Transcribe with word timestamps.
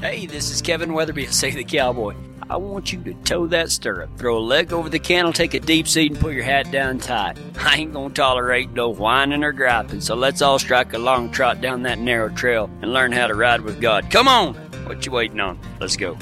Hey, 0.00 0.26
this 0.26 0.52
is 0.52 0.62
Kevin 0.62 0.92
Weatherby 0.92 1.26
at 1.26 1.34
Save 1.34 1.56
the 1.56 1.64
Cowboy. 1.64 2.14
I 2.48 2.56
want 2.56 2.92
you 2.92 3.02
to 3.02 3.14
toe 3.24 3.48
that 3.48 3.68
stirrup, 3.72 4.16
throw 4.16 4.38
a 4.38 4.40
leg 4.40 4.72
over 4.72 4.88
the 4.88 5.00
cantle, 5.00 5.32
take 5.32 5.54
a 5.54 5.60
deep 5.60 5.88
seat, 5.88 6.12
and 6.12 6.20
put 6.20 6.34
your 6.34 6.44
hat 6.44 6.70
down 6.70 6.98
tight. 6.98 7.36
I 7.58 7.78
ain't 7.78 7.92
gonna 7.92 8.14
tolerate 8.14 8.70
no 8.70 8.90
whining 8.90 9.42
or 9.42 9.50
griping, 9.50 10.00
so 10.00 10.14
let's 10.14 10.40
all 10.40 10.60
strike 10.60 10.92
a 10.92 10.98
long 10.98 11.32
trot 11.32 11.60
down 11.60 11.82
that 11.82 11.98
narrow 11.98 12.28
trail 12.28 12.70
and 12.80 12.92
learn 12.92 13.10
how 13.10 13.26
to 13.26 13.34
ride 13.34 13.62
with 13.62 13.80
God. 13.80 14.08
Come 14.08 14.28
on! 14.28 14.54
What 14.86 15.04
you 15.04 15.10
waiting 15.10 15.40
on? 15.40 15.58
Let's 15.80 15.96
go. 15.96 16.16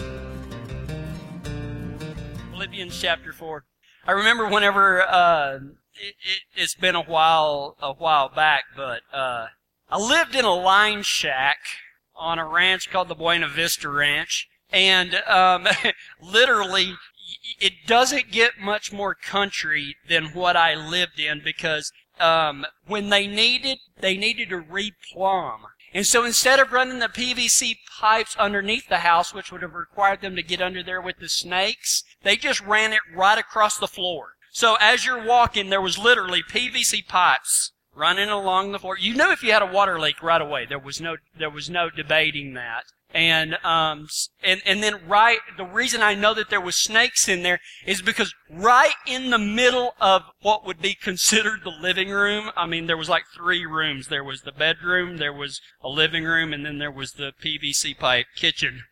Philippians 2.52 2.98
chapter 2.98 3.34
4. 3.34 3.62
I 4.06 4.12
remember 4.12 4.48
whenever, 4.48 5.02
uh, 5.02 5.56
it, 5.92 6.14
it, 6.24 6.60
has 6.60 6.74
been 6.74 6.94
a 6.94 7.02
while, 7.02 7.76
a 7.82 7.92
while 7.92 8.30
back, 8.30 8.64
but, 8.74 9.02
uh, 9.12 9.48
I 9.90 9.98
lived 9.98 10.34
in 10.34 10.46
a 10.46 10.54
line 10.54 11.02
shack 11.02 11.58
on 12.16 12.38
a 12.38 12.46
ranch 12.46 12.90
called 12.90 13.08
the 13.08 13.14
Buena 13.14 13.48
Vista 13.48 13.88
Ranch. 13.88 14.48
And 14.72 15.14
um, 15.26 15.66
literally, 16.22 16.94
it 17.60 17.86
doesn't 17.86 18.30
get 18.30 18.58
much 18.60 18.92
more 18.92 19.14
country 19.14 19.96
than 20.08 20.26
what 20.26 20.56
I 20.56 20.74
lived 20.74 21.18
in 21.20 21.40
because 21.42 21.92
um, 22.20 22.66
when 22.86 23.10
they 23.10 23.26
needed, 23.26 23.78
they 24.00 24.16
needed 24.16 24.50
to 24.50 24.62
replumb. 24.62 25.60
And 25.94 26.06
so 26.06 26.24
instead 26.24 26.58
of 26.58 26.72
running 26.72 26.98
the 26.98 27.08
PVC 27.08 27.76
pipes 28.00 28.36
underneath 28.36 28.88
the 28.88 28.98
house, 28.98 29.32
which 29.32 29.50
would 29.50 29.62
have 29.62 29.74
required 29.74 30.20
them 30.20 30.36
to 30.36 30.42
get 30.42 30.60
under 30.60 30.82
there 30.82 31.00
with 31.00 31.18
the 31.18 31.28
snakes, 31.28 32.04
they 32.22 32.36
just 32.36 32.60
ran 32.60 32.92
it 32.92 33.00
right 33.14 33.38
across 33.38 33.78
the 33.78 33.88
floor. 33.88 34.32
So 34.50 34.76
as 34.80 35.04
you're 35.04 35.24
walking, 35.24 35.70
there 35.70 35.80
was 35.80 35.98
literally 35.98 36.42
PVC 36.42 37.06
pipes 37.06 37.72
running 37.96 38.28
along 38.28 38.72
the 38.72 38.78
floor. 38.78 38.98
You 38.98 39.14
know, 39.14 39.32
if 39.32 39.42
you 39.42 39.52
had 39.52 39.62
a 39.62 39.66
water 39.66 39.98
leak 39.98 40.22
right 40.22 40.40
away. 40.40 40.66
There 40.66 40.78
was 40.78 41.00
no, 41.00 41.16
there 41.36 41.50
was 41.50 41.70
no 41.70 41.90
debating 41.90 42.54
that. 42.54 42.84
And, 43.14 43.54
um, 43.64 44.08
and, 44.44 44.60
and 44.66 44.82
then 44.82 45.08
right, 45.08 45.38
the 45.56 45.64
reason 45.64 46.02
I 46.02 46.14
know 46.14 46.34
that 46.34 46.50
there 46.50 46.60
was 46.60 46.76
snakes 46.76 47.28
in 47.28 47.42
there 47.42 47.60
is 47.86 48.02
because 48.02 48.34
right 48.50 48.94
in 49.06 49.30
the 49.30 49.38
middle 49.38 49.94
of 50.00 50.22
what 50.42 50.66
would 50.66 50.82
be 50.82 50.94
considered 50.94 51.60
the 51.64 51.70
living 51.70 52.10
room, 52.10 52.50
I 52.56 52.66
mean, 52.66 52.86
there 52.86 52.96
was 52.96 53.08
like 53.08 53.24
three 53.34 53.64
rooms. 53.64 54.08
There 54.08 54.24
was 54.24 54.42
the 54.42 54.52
bedroom, 54.52 55.16
there 55.16 55.32
was 55.32 55.60
a 55.80 55.88
living 55.88 56.24
room, 56.24 56.52
and 56.52 56.66
then 56.66 56.78
there 56.78 56.90
was 56.90 57.12
the 57.12 57.32
PVC 57.42 57.96
pipe 57.96 58.26
kitchen. 58.36 58.82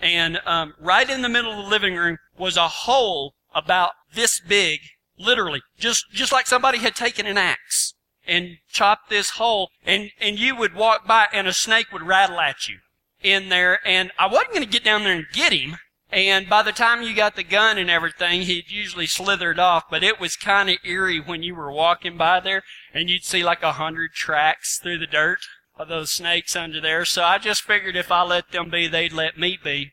And, 0.00 0.40
um, 0.46 0.74
right 0.78 1.08
in 1.08 1.22
the 1.22 1.28
middle 1.28 1.52
of 1.52 1.64
the 1.64 1.70
living 1.70 1.96
room 1.96 2.18
was 2.38 2.56
a 2.56 2.68
hole 2.68 3.34
about 3.54 3.92
this 4.14 4.40
big, 4.40 4.80
literally, 5.18 5.62
just, 5.78 6.04
just 6.12 6.30
like 6.30 6.46
somebody 6.46 6.78
had 6.78 6.94
taken 6.94 7.26
an 7.26 7.38
axe 7.38 7.94
and 8.26 8.58
chop 8.68 9.08
this 9.08 9.30
hole 9.30 9.70
and, 9.84 10.10
and 10.20 10.38
you 10.38 10.54
would 10.56 10.74
walk 10.74 11.06
by 11.06 11.26
and 11.32 11.46
a 11.46 11.52
snake 11.52 11.92
would 11.92 12.02
rattle 12.02 12.40
at 12.40 12.68
you 12.68 12.78
in 13.22 13.48
there 13.48 13.80
and 13.86 14.10
I 14.18 14.26
wasn't 14.26 14.52
going 14.52 14.64
to 14.64 14.70
get 14.70 14.84
down 14.84 15.04
there 15.04 15.16
and 15.16 15.26
get 15.32 15.52
him. 15.52 15.76
And 16.10 16.46
by 16.46 16.62
the 16.62 16.72
time 16.72 17.02
you 17.02 17.16
got 17.16 17.36
the 17.36 17.42
gun 17.42 17.78
and 17.78 17.88
everything, 17.88 18.42
he'd 18.42 18.70
usually 18.70 19.06
slithered 19.06 19.58
off, 19.58 19.84
but 19.90 20.04
it 20.04 20.20
was 20.20 20.36
kind 20.36 20.68
of 20.68 20.76
eerie 20.84 21.20
when 21.20 21.42
you 21.42 21.54
were 21.54 21.72
walking 21.72 22.18
by 22.18 22.38
there 22.40 22.62
and 22.92 23.08
you'd 23.08 23.24
see 23.24 23.42
like 23.42 23.62
a 23.62 23.72
hundred 23.72 24.12
tracks 24.12 24.78
through 24.78 24.98
the 24.98 25.06
dirt 25.06 25.40
of 25.78 25.88
those 25.88 26.10
snakes 26.10 26.54
under 26.54 26.80
there. 26.80 27.06
So 27.06 27.24
I 27.24 27.38
just 27.38 27.62
figured 27.62 27.96
if 27.96 28.12
I 28.12 28.22
let 28.22 28.50
them 28.50 28.68
be, 28.68 28.86
they'd 28.88 29.12
let 29.12 29.38
me 29.38 29.58
be. 29.62 29.92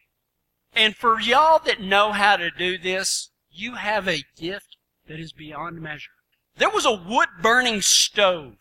And 0.75 0.95
for 0.95 1.19
y'all 1.19 1.59
that 1.59 1.81
know 1.81 2.11
how 2.11 2.35
to 2.35 2.51
do 2.51 2.77
this, 2.77 3.29
you 3.49 3.75
have 3.75 4.07
a 4.07 4.23
gift 4.37 4.77
that 5.07 5.19
is 5.19 5.31
beyond 5.31 5.81
measure. 5.81 6.11
There 6.57 6.69
was 6.69 6.85
a 6.85 6.93
wood 6.93 7.29
burning 7.41 7.81
stove 7.81 8.55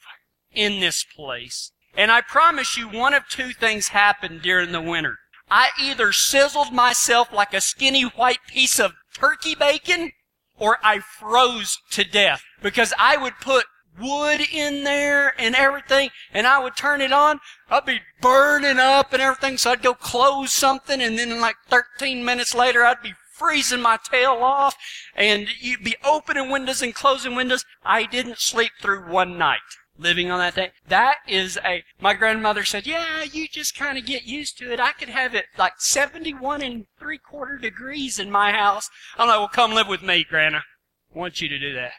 in 0.53 0.81
this 0.81 1.05
place. 1.05 1.73
And 1.97 2.13
I 2.13 2.21
promise 2.21 2.77
you, 2.77 2.89
one 2.89 3.15
of 3.15 3.29
two 3.29 3.53
things 3.53 3.89
happened 3.89 4.43
during 4.43 4.73
the 4.73 4.81
winter. 4.81 5.19
I 5.51 5.71
either 5.81 6.13
sizzled 6.13 6.73
myself 6.73 7.33
like 7.33 7.55
a 7.55 7.61
skinny 7.61 8.03
white 8.03 8.41
piece 8.47 8.79
of 8.79 8.93
turkey 9.15 9.55
bacon, 9.55 10.13
or 10.59 10.79
I 10.83 11.01
froze 11.01 11.79
to 11.93 12.05
death 12.05 12.45
because 12.63 12.93
I 12.99 13.17
would 13.17 13.41
put 13.41 13.65
wood 13.99 14.41
in 14.53 14.85
there 14.85 15.35
and 15.41 15.55
everything, 15.57 16.11
and 16.33 16.47
I 16.47 16.59
would 16.63 16.77
turn 16.77 17.01
it 17.01 17.13
on. 17.13 17.41
I'd 17.69 17.85
be 17.85 18.01
burning 18.21 18.79
up 18.79 19.13
and 19.13 19.23
everything, 19.23 19.59
so 19.59 19.73
I'd 19.73 19.83
go 19.83 19.95
close 19.95 20.53
something, 20.53 21.01
and 21.01 21.19
then 21.19 21.41
like 21.41 21.57
13 21.69 22.25
minutes 22.25 22.55
later, 22.55 22.85
I'd 22.85 23.03
be 23.03 23.15
freezing 23.39 23.81
my 23.81 23.99
tail 24.11 24.39
off, 24.43 24.77
and 25.15 25.49
you'd 25.61 25.85
be 25.85 25.97
opening 26.05 26.51
windows 26.51 26.83
and 26.83 26.95
closing 26.95 27.35
windows. 27.35 27.65
I 27.85 28.05
didn't 28.05 28.39
sleep 28.39 28.73
through 28.81 29.11
one 29.11 29.39
night 29.39 29.61
living 29.99 30.31
on 30.31 30.39
that 30.39 30.55
day. 30.55 30.71
That 30.89 31.17
is 31.27 31.59
a, 31.65 31.83
my 32.01 32.15
grandmother 32.15 32.65
said, 32.65 32.87
yeah, 32.87 33.25
you 33.25 33.49
just 33.49 33.77
kind 33.77 33.99
of 33.99 34.07
get 34.07 34.25
used 34.25 34.57
to 34.59 34.73
it. 34.73 34.81
I 34.81 34.93
could 34.93 35.09
have 35.09 35.35
it 35.35 35.47
like 35.59 35.75
71 35.79 36.63
and 36.63 36.87
three 36.99 37.19
quarter 37.19 37.59
degrees 37.59 38.19
in 38.19 38.31
my 38.31 38.53
house. 38.53 38.89
I'm 39.17 39.29
like, 39.29 39.39
well, 39.39 39.49
come 39.49 39.73
live 39.73 39.89
with 39.89 40.03
me, 40.03 40.25
Grandma. 40.29 40.59
I 41.15 41.19
want 41.19 41.41
you 41.41 41.49
to 41.49 41.59
do 41.59 41.75
that. 41.75 41.93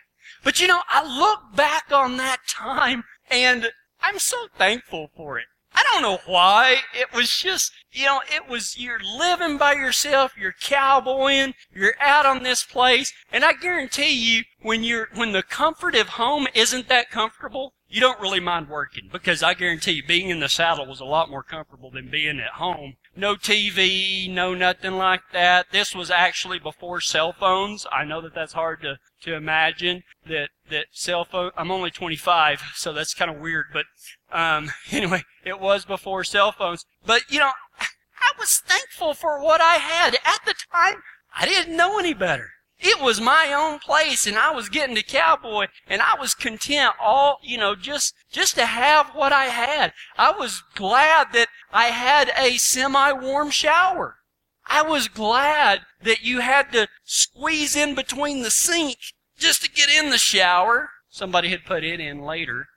But 0.44 0.59
you 0.59 0.67
know, 0.67 0.81
I 0.88 1.03
look 1.03 1.56
back 1.56 1.91
on 1.91 2.17
that 2.17 2.39
time 2.47 3.03
and 3.29 3.69
I'm 4.01 4.19
so 4.19 4.47
thankful 4.57 5.11
for 5.16 5.38
it. 5.38 5.45
I 5.79 5.84
don't 5.94 6.01
know 6.01 6.19
why. 6.25 6.81
It 6.94 7.13
was 7.13 7.29
just, 7.29 7.72
you 7.91 8.06
know, 8.06 8.22
it 8.28 8.50
was, 8.50 8.78
you're 8.78 9.00
living 9.00 9.57
by 9.57 9.73
yourself, 9.73 10.34
you're 10.38 10.56
cowboying, 10.59 11.53
you're 11.73 11.95
out 12.01 12.25
on 12.25 12.44
this 12.44 12.63
place, 12.63 13.13
and 13.31 13.45
I 13.45 13.53
guarantee 13.53 14.12
you, 14.12 14.44
when 14.62 14.84
you're, 14.84 15.07
when 15.16 15.31
the 15.31 15.41
comfort 15.41 15.95
of 15.95 16.09
home 16.09 16.47
isn't 16.53 16.89
that 16.89 17.09
comfortable, 17.09 17.73
you 17.88 18.01
don't 18.01 18.19
really 18.19 18.41
mind 18.41 18.68
working 18.68 19.09
because 19.09 19.41
I 19.41 19.53
guarantee 19.53 19.94
you 19.94 20.03
being 20.03 20.29
in 20.29 20.41
the 20.41 20.50
saddle 20.50 20.85
was 20.85 21.00
a 21.00 21.06
lot 21.06 21.29
more 21.29 21.44
comfortable 21.44 21.89
than 21.89 22.12
being 22.12 22.39
at 22.39 22.56
home. 22.56 22.97
No 23.16 23.35
TV, 23.35 24.29
no 24.29 24.53
nothing 24.53 24.94
like 24.94 25.22
that. 25.31 25.68
This 25.72 25.95
was 25.95 26.12
actually 26.12 26.59
before 26.59 27.00
cell 27.00 27.31
phones. 27.31 27.88
I 27.91 28.03
know 28.03 28.22
that 28.22 28.35
that's 28.35 28.53
hard 28.53 28.81
to, 28.81 29.00
to 29.22 29.34
imagine 29.34 30.03
that, 30.28 30.50
that 30.69 30.88
cell 30.91 31.23
phone, 31.23 31.51
I'm 31.57 31.72
only 31.72 31.89
25, 31.89 32.62
so 32.75 32.91
that's 32.91 33.13
kind 33.13 33.31
of 33.31 33.38
weird, 33.38 33.68
but, 33.72 33.85
um, 34.31 34.72
anyway, 34.91 35.23
it 35.44 35.59
was 35.59 35.85
before 35.85 36.23
cell 36.23 36.51
phones. 36.51 36.85
But, 37.06 37.23
you 37.29 37.40
know, 37.40 37.51
I 37.79 38.31
was 38.38 38.62
thankful 38.66 39.13
for 39.13 39.41
what 39.41 39.62
I 39.62 39.75
had. 39.75 40.16
At 40.25 40.45
the 40.45 40.56
time, 40.72 41.01
I 41.35 41.45
didn't 41.45 41.75
know 41.75 42.00
any 42.00 42.13
better. 42.13 42.50
It 42.81 43.01
was 43.01 43.19
my 43.19 43.51
own 43.53 43.79
place 43.79 44.25
and 44.25 44.38
I 44.38 44.51
was 44.51 44.69
getting 44.69 44.95
to 44.95 45.03
cowboy 45.03 45.68
and 45.88 46.01
I 46.01 46.16
was 46.18 46.34
content 46.34 46.94
all, 47.01 47.39
you 47.44 47.57
know, 47.57 47.75
just, 47.75 48.13
just 48.31 48.56
to 48.56 48.66
have 48.66 49.09
what 49.09 49.34
I 49.34 49.45
had. 49.45 49.91
I 50.18 50.31
was 50.31 50.63
glad 50.75 51.34
that 51.34 51.50
I 51.73 51.88
had 51.88 52.31
a 52.38 52.56
semi-warm 52.57 53.50
shower. 53.50 54.19
I 54.66 54.81
was 54.81 55.09
glad 55.09 55.81
that 56.03 56.22
you 56.22 56.39
had 56.39 56.72
to 56.72 56.88
squeeze 57.03 57.75
in 57.75 57.95
between 57.95 58.44
the 58.44 58.51
sink 58.51 58.97
just 59.38 59.63
to 59.63 59.69
get 59.69 59.89
in 59.89 60.09
the 60.09 60.18
shower. 60.18 60.89
Somebody 61.09 61.50
had 61.50 61.66
put 61.66 61.84
it 61.84 62.00
in 62.00 62.22
later. 62.22 62.68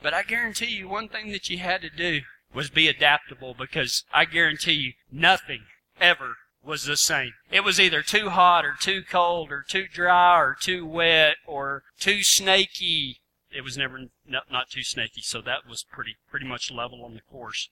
But 0.00 0.14
I 0.14 0.22
guarantee 0.22 0.66
you 0.66 0.88
one 0.88 1.08
thing 1.08 1.32
that 1.32 1.50
you 1.50 1.58
had 1.58 1.82
to 1.82 1.90
do 1.90 2.20
was 2.54 2.70
be 2.70 2.88
adaptable 2.88 3.54
because 3.54 4.04
I 4.12 4.24
guarantee 4.24 4.72
you 4.72 4.92
nothing 5.10 5.64
ever 6.00 6.36
was 6.62 6.84
the 6.84 6.96
same. 6.96 7.32
It 7.50 7.64
was 7.64 7.80
either 7.80 8.02
too 8.02 8.30
hot 8.30 8.64
or 8.64 8.74
too 8.78 9.02
cold 9.02 9.50
or 9.50 9.62
too 9.62 9.86
dry 9.92 10.38
or 10.38 10.56
too 10.58 10.86
wet 10.86 11.36
or 11.46 11.82
too 11.98 12.22
snaky. 12.22 13.20
It 13.50 13.62
was 13.62 13.76
never 13.76 14.06
not, 14.28 14.70
too 14.70 14.82
snaky, 14.82 15.22
so 15.22 15.40
that 15.42 15.66
was 15.68 15.84
pretty 15.90 16.16
pretty 16.30 16.46
much 16.46 16.70
level 16.70 17.04
on 17.04 17.14
the 17.14 17.22
course. 17.22 17.70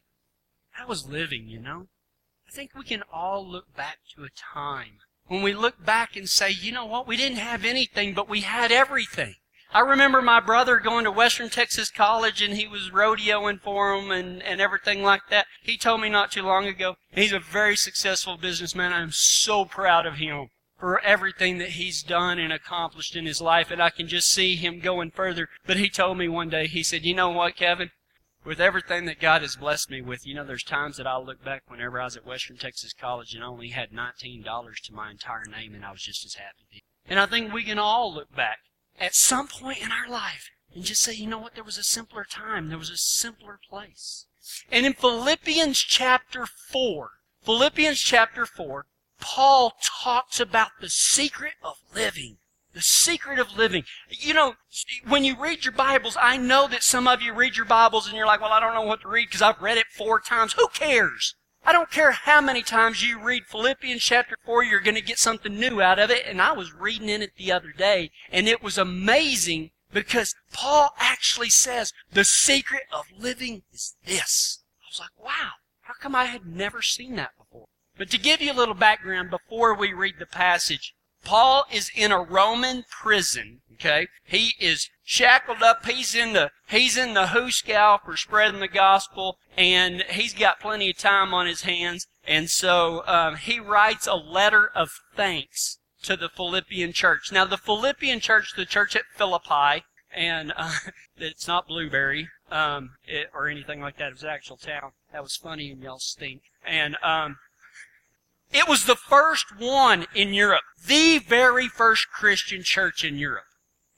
That 0.78 0.88
was 0.88 1.08
living, 1.08 1.47
you 1.47 1.60
know. 1.60 1.88
I 2.48 2.53
think 2.53 2.72
we 2.75 2.84
can 2.84 3.03
all 3.12 3.47
look 3.47 3.75
back 3.76 3.98
to 4.14 4.25
a 4.25 4.31
time 4.31 4.98
when 5.26 5.43
we 5.43 5.53
look 5.53 5.84
back 5.84 6.16
and 6.16 6.28
say, 6.28 6.50
you 6.50 6.72
know 6.72 6.87
what, 6.87 7.06
we 7.06 7.16
didn't 7.16 7.38
have 7.38 7.64
anything, 7.64 8.14
but 8.14 8.28
we 8.28 8.43
had 8.43 8.72
everything. 8.72 9.37
I 9.76 9.81
remember 9.81 10.22
my 10.22 10.41
brother 10.41 10.78
going 10.78 11.04
to 11.04 11.10
Western 11.10 11.50
Texas 11.50 11.91
College 11.91 12.41
and 12.41 12.54
he 12.54 12.66
was 12.66 12.88
rodeoing 12.88 13.60
for 13.60 13.94
them 13.94 14.10
and, 14.10 14.42
and 14.42 14.59
everything 14.59 15.03
like 15.03 15.28
that. 15.28 15.47
He 15.62 15.76
told 15.76 16.00
me 16.00 16.09
not 16.09 16.32
too 16.32 16.42
long 16.42 16.64
ago. 16.66 16.97
He's 17.12 17.34
a 17.34 17.38
very 17.38 17.76
successful 17.76 18.38
businessman. 18.38 18.94
I'm 18.94 19.12
so 19.12 19.67
proud 19.67 20.06
of 20.06 20.14
him 20.14 20.49
for 20.78 20.99
everything 21.00 21.58
that 21.58 21.73
he's 21.73 22.02
done 22.02 22.38
and 22.38 22.55
accomplished 22.55 23.17
in 23.17 23.26
his 23.26 23.43
life 23.43 23.70
and 23.70 23.82
I 23.82 23.90
can 23.90 24.08
just 24.08 24.31
see 24.31 24.56
him 24.56 24.81
going 24.81 25.11
further. 25.11 25.50
But 25.67 25.76
he 25.76 25.90
told 25.90 26.17
me 26.17 26.26
one 26.26 26.49
day, 26.49 26.69
he 26.69 26.82
said, 26.82 27.05
you 27.05 27.12
know 27.12 27.29
what, 27.29 27.56
Kevin? 27.56 27.90
With 28.46 28.62
everything 28.62 29.05
that 29.05 29.20
God 29.20 29.43
has 29.43 29.56
blessed 29.56 29.90
me 29.90 30.00
with, 30.00 30.26
you 30.26 30.34
know, 30.34 30.44
there's 30.46 30.64
times 30.64 30.96
that 30.96 31.06
I'll 31.06 31.22
look 31.22 31.44
back 31.44 31.64
whenever 31.69 32.00
I 32.00 32.05
was 32.05 32.17
at 32.17 32.25
Western 32.25 32.56
Texas 32.56 32.94
College 32.94 33.34
and 33.34 33.44
only 33.44 33.69
had 33.69 33.90
$19 33.90 34.75
to 34.84 34.94
my 34.94 35.11
entire 35.11 35.44
name 35.44 35.75
and 35.75 35.84
I 35.84 35.93
was 35.93 36.00
just 36.00 36.25
as 36.25 36.37
happy. 36.37 36.82
And 37.06 37.20
I 37.20 37.26
think 37.26 37.52
we 37.52 37.62
can 37.62 37.79
all 37.79 38.14
look 38.14 38.34
back 38.34 38.61
at 38.98 39.14
some 39.14 39.48
point 39.48 39.82
in 39.82 39.93
our 39.93 40.08
life 40.08 40.50
and 40.75 40.84
just 40.84 41.02
say, 41.02 41.14
you 41.14 41.26
know 41.26 41.38
what, 41.38 41.54
there 41.54 41.64
was 41.64 41.78
a 41.78 41.82
simpler 41.82 42.25
time, 42.25 42.69
there 42.69 42.78
was 42.78 42.90
a 42.90 42.96
simpler 42.96 43.58
place. 43.69 44.26
And 44.70 44.87
in 44.87 44.93
Philippians 44.93 45.78
chapter 45.78 46.46
4, 46.46 47.10
Philippians 47.43 48.00
chapter 48.00 48.46
4, 48.46 48.87
Paul 49.20 49.75
talks 49.82 50.40
about 50.40 50.70
the 50.81 50.90
secret 50.90 51.54
of 51.62 51.78
living. 51.94 52.38
The 52.75 52.82
secret 52.82 53.38
of 53.38 53.56
living. 53.56 53.84
You 54.10 54.34
know, 54.34 54.54
when 55.08 55.25
you 55.25 55.34
read 55.37 55.64
your 55.64 55.72
Bibles, 55.72 56.16
I 56.20 56.37
know 56.37 56.69
that 56.69 56.82
some 56.82 57.08
of 57.08 57.22
you 57.22 57.32
read 57.32 57.56
your 57.56 57.64
Bibles 57.64 58.06
and 58.06 58.16
you're 58.16 58.26
like, 58.26 58.43
well, 58.43 58.52
I 58.52 58.60
don't 58.60 58.75
know 58.75 58.82
what 58.82 59.00
to 59.00 59.08
read 59.08 59.28
because 59.28 59.40
I've 59.40 59.62
read 59.62 59.78
it 59.78 59.87
four 59.90 60.20
times. 60.20 60.52
Who 60.52 60.69
cares? 60.69 61.34
I 61.67 61.73
don't 61.73 61.91
care 61.91 62.13
how 62.13 62.41
many 62.41 62.63
times 62.63 63.03
you 63.03 63.19
read 63.19 63.47
Philippians 63.47 64.01
chapter 64.01 64.39
4, 64.45 64.63
you're 64.63 64.79
going 64.79 64.95
to 64.95 65.01
get 65.01 65.19
something 65.19 65.59
new 65.59 65.83
out 65.83 65.99
of 65.99 66.13
it. 66.13 66.25
And 66.25 66.41
I 66.41 66.53
was 66.53 66.73
reading 66.73 67.09
in 67.09 67.23
it 67.23 67.33
the 67.37 67.51
other 67.51 67.73
day, 67.73 68.13
and 68.31 68.47
it 68.47 68.63
was 68.63 68.79
amazing 68.79 69.73
because 69.93 70.37
Paul 70.53 70.95
actually 71.01 71.51
says 71.51 71.93
the 72.13 72.23
secret 72.23 72.85
of 72.93 73.07
living 73.19 73.63
is 73.73 73.97
this. 74.05 74.63
I 74.81 74.87
was 74.89 75.01
like, 75.01 75.19
wow, 75.19 75.55
how 75.83 75.95
come 76.01 76.15
I 76.15 76.27
had 76.27 76.47
never 76.47 76.83
seen 76.83 77.17
that 77.17 77.33
before? 77.37 77.67
But 77.99 78.11
to 78.11 78.19
give 78.19 78.41
you 78.41 78.53
a 78.53 78.55
little 78.55 78.75
background 78.75 79.31
before 79.31 79.75
we 79.75 79.93
read 79.93 80.21
the 80.21 80.27
passage, 80.27 80.95
Paul 81.26 81.67
is 81.73 81.90
in 81.93 82.12
a 82.12 82.23
Roman 82.23 82.84
prison, 82.88 83.61
okay? 83.75 84.06
He 84.25 84.55
is 84.61 84.88
shackled 85.05 85.61
up. 85.61 85.84
He's 85.84 86.14
in 86.14 86.34
the, 86.34 86.52
he's 86.69 86.96
in 86.96 87.14
the 87.14 87.26
hoosegow 87.26 88.05
for 88.05 88.17
spreading 88.17 88.61
the 88.61 88.69
gospel 88.69 89.38
and 89.56 90.02
he's 90.02 90.32
got 90.32 90.61
plenty 90.61 90.90
of 90.90 90.99
time 90.99 91.34
on 91.34 91.46
his 91.46 91.62
hands. 91.62 92.06
And 92.26 92.49
so, 92.49 93.02
um, 93.08 93.37
he 93.37 93.58
writes 93.58 94.06
a 94.06 94.14
letter 94.14 94.70
of 94.73 94.90
thanks 95.17 95.78
to 96.05 96.17
the 96.17 96.28
Philippian 96.28 96.93
church. 96.93 97.32
Now, 97.32 97.44
the 97.44 97.58
Philippian 97.58 98.20
church, 98.20 98.52
the 98.56 98.64
church 98.64 98.94
at 98.94 99.02
Philippi, 99.17 99.84
and 100.14 100.52
uh, 100.56 100.76
it's 101.17 101.49
not 101.49 101.67
Blueberry 101.67 102.29
um, 102.52 102.90
it, 103.05 103.31
or 103.34 103.49
anything 103.49 103.81
like 103.81 103.99
that. 103.99 104.08
It 104.08 104.14
was 104.14 104.22
an 104.22 104.31
actual 104.31 104.56
town. 104.56 104.93
That 105.12 105.25
was 105.25 105.37
funny, 105.37 105.72
and 105.72 105.82
y'all 105.82 105.99
stink. 105.99 106.43
And 106.64 106.96
um, 107.02 107.38
it 108.52 108.69
was 108.69 108.84
the 108.84 108.96
first 108.96 109.46
one 109.58 110.06
in 110.14 110.32
Europe, 110.32 110.64
the 110.87 111.19
very 111.19 111.69
first 111.69 112.08
Christian 112.08 112.62
church 112.62 113.04
in 113.04 113.16
Europe. 113.16 113.44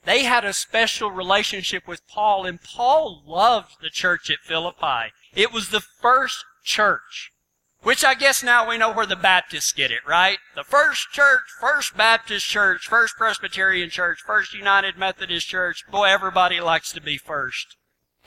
They 0.05 0.23
had 0.23 0.45
a 0.45 0.53
special 0.53 1.11
relationship 1.11 1.87
with 1.87 2.07
Paul, 2.07 2.45
and 2.45 2.61
Paul 2.61 3.21
loved 3.25 3.81
the 3.81 3.89
church 3.89 4.29
at 4.29 4.39
Philippi. 4.39 5.11
It 5.35 5.51
was 5.51 5.69
the 5.69 5.81
first 5.81 6.45
church. 6.63 7.31
Which 7.81 8.03
I 8.03 8.13
guess 8.13 8.43
now 8.43 8.67
we 8.67 8.77
know 8.77 8.91
where 8.91 9.05
the 9.05 9.15
Baptists 9.15 9.71
get 9.71 9.91
it, 9.91 10.05
right? 10.05 10.39
The 10.53 10.65
first 10.65 11.11
church, 11.11 11.43
first 11.61 11.95
Baptist 11.95 12.45
church, 12.45 12.87
first 12.87 13.15
Presbyterian 13.15 13.89
church, 13.89 14.19
first 14.25 14.53
United 14.53 14.97
Methodist 14.97 15.47
church. 15.47 15.85
Boy, 15.89 16.05
everybody 16.05 16.59
likes 16.59 16.91
to 16.93 17.01
be 17.01 17.17
first. 17.17 17.77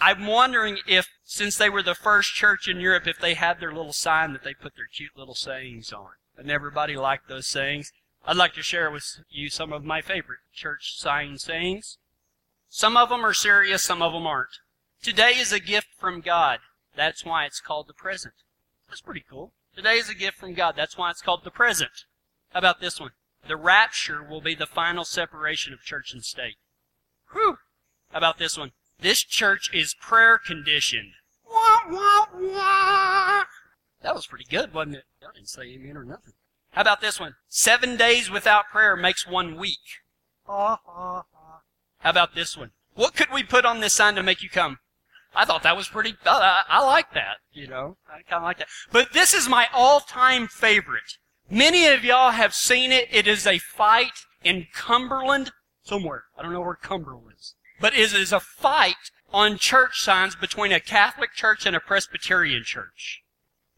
I'm 0.04 0.26
wondering 0.26 0.78
if, 0.88 1.08
since 1.22 1.56
they 1.56 1.70
were 1.70 1.82
the 1.82 1.94
first 1.94 2.34
church 2.34 2.66
in 2.66 2.80
Europe, 2.80 3.06
if 3.06 3.20
they 3.20 3.34
had 3.34 3.60
their 3.60 3.72
little 3.72 3.92
sign 3.92 4.32
that 4.32 4.42
they 4.42 4.52
put 4.52 4.74
their 4.74 4.88
cute 4.92 5.16
little 5.16 5.36
sayings 5.36 5.92
on. 5.92 6.08
And 6.36 6.50
everybody 6.50 6.96
liked 6.96 7.28
those 7.28 7.46
sayings. 7.46 7.92
I'd 8.26 8.36
like 8.36 8.54
to 8.54 8.64
share 8.64 8.90
with 8.90 9.20
you 9.30 9.48
some 9.48 9.72
of 9.72 9.84
my 9.84 10.00
favorite 10.00 10.40
church 10.52 10.98
sign 10.98 11.38
sayings. 11.38 11.98
Some 12.68 12.96
of 12.96 13.10
them 13.10 13.24
are 13.24 13.32
serious, 13.32 13.84
some 13.84 14.02
of 14.02 14.12
them 14.12 14.26
aren't. 14.26 14.58
Today 15.02 15.34
is 15.36 15.52
a 15.52 15.60
gift 15.60 15.88
from 15.96 16.20
God. 16.20 16.58
That's 16.96 17.24
why 17.24 17.44
it's 17.44 17.60
called 17.60 17.86
the 17.86 17.94
present. 17.94 18.34
That's 18.88 19.00
pretty 19.00 19.24
cool. 19.30 19.52
Today 19.76 19.98
is 19.98 20.10
a 20.10 20.16
gift 20.16 20.36
from 20.36 20.54
God. 20.54 20.74
That's 20.76 20.98
why 20.98 21.10
it's 21.10 21.22
called 21.22 21.44
the 21.44 21.50
present. 21.52 22.06
How 22.50 22.58
about 22.58 22.80
this 22.80 22.98
one? 22.98 23.12
The 23.46 23.56
rapture 23.56 24.20
will 24.20 24.40
be 24.40 24.56
the 24.56 24.66
final 24.66 25.04
separation 25.04 25.72
of 25.72 25.82
church 25.82 26.12
and 26.12 26.24
state. 26.24 26.56
Whew! 27.32 27.58
How 28.10 28.18
about 28.18 28.38
this 28.38 28.58
one? 28.58 28.72
This 29.00 29.20
church 29.22 29.70
is 29.72 29.94
prayer 30.00 30.38
conditioned. 30.38 31.12
Wah, 31.50 31.80
wah, 31.90 32.26
wah. 32.34 33.44
That 34.02 34.14
was 34.14 34.26
pretty 34.26 34.46
good, 34.48 34.72
wasn't 34.74 34.96
it? 34.96 35.04
I 35.22 35.32
didn't 35.34 35.48
say 35.48 35.62
amen 35.62 35.96
or 35.96 36.04
nothing. 36.04 36.34
How 36.70 36.82
about 36.82 37.00
this 37.00 37.20
one? 37.20 37.34
Seven 37.48 37.96
days 37.96 38.30
without 38.30 38.70
prayer 38.72 38.96
makes 38.96 39.26
one 39.26 39.56
week. 39.56 39.78
How 40.46 41.24
about 42.02 42.34
this 42.34 42.56
one? 42.56 42.70
What 42.94 43.14
could 43.14 43.32
we 43.32 43.42
put 43.42 43.64
on 43.64 43.80
this 43.80 43.94
sign 43.94 44.14
to 44.16 44.22
make 44.22 44.42
you 44.42 44.50
come? 44.50 44.78
I 45.34 45.44
thought 45.44 45.62
that 45.62 45.76
was 45.76 45.88
pretty, 45.88 46.14
uh, 46.26 46.62
I 46.68 46.84
like 46.84 47.14
that, 47.14 47.38
you 47.52 47.66
know. 47.66 47.96
I 48.06 48.22
kind 48.22 48.42
of 48.42 48.42
like 48.42 48.58
that. 48.58 48.68
But 48.90 49.14
this 49.14 49.32
is 49.32 49.48
my 49.48 49.66
all-time 49.72 50.46
favorite. 50.46 51.16
Many 51.48 51.86
of 51.86 52.04
y'all 52.04 52.32
have 52.32 52.54
seen 52.54 52.92
it. 52.92 53.08
It 53.10 53.26
is 53.26 53.46
a 53.46 53.58
fight 53.58 54.12
in 54.44 54.66
Cumberland, 54.74 55.52
somewhere. 55.84 56.24
I 56.36 56.42
don't 56.42 56.52
know 56.52 56.60
where 56.60 56.74
Cumberland 56.74 57.32
is. 57.38 57.54
But 57.80 57.94
it 57.94 58.12
is 58.12 58.32
a 58.32 58.40
fight 58.40 59.10
on 59.32 59.58
church 59.58 60.00
signs 60.00 60.36
between 60.36 60.72
a 60.72 60.80
Catholic 60.80 61.32
church 61.32 61.66
and 61.66 61.74
a 61.74 61.80
Presbyterian 61.80 62.64
church. 62.64 63.22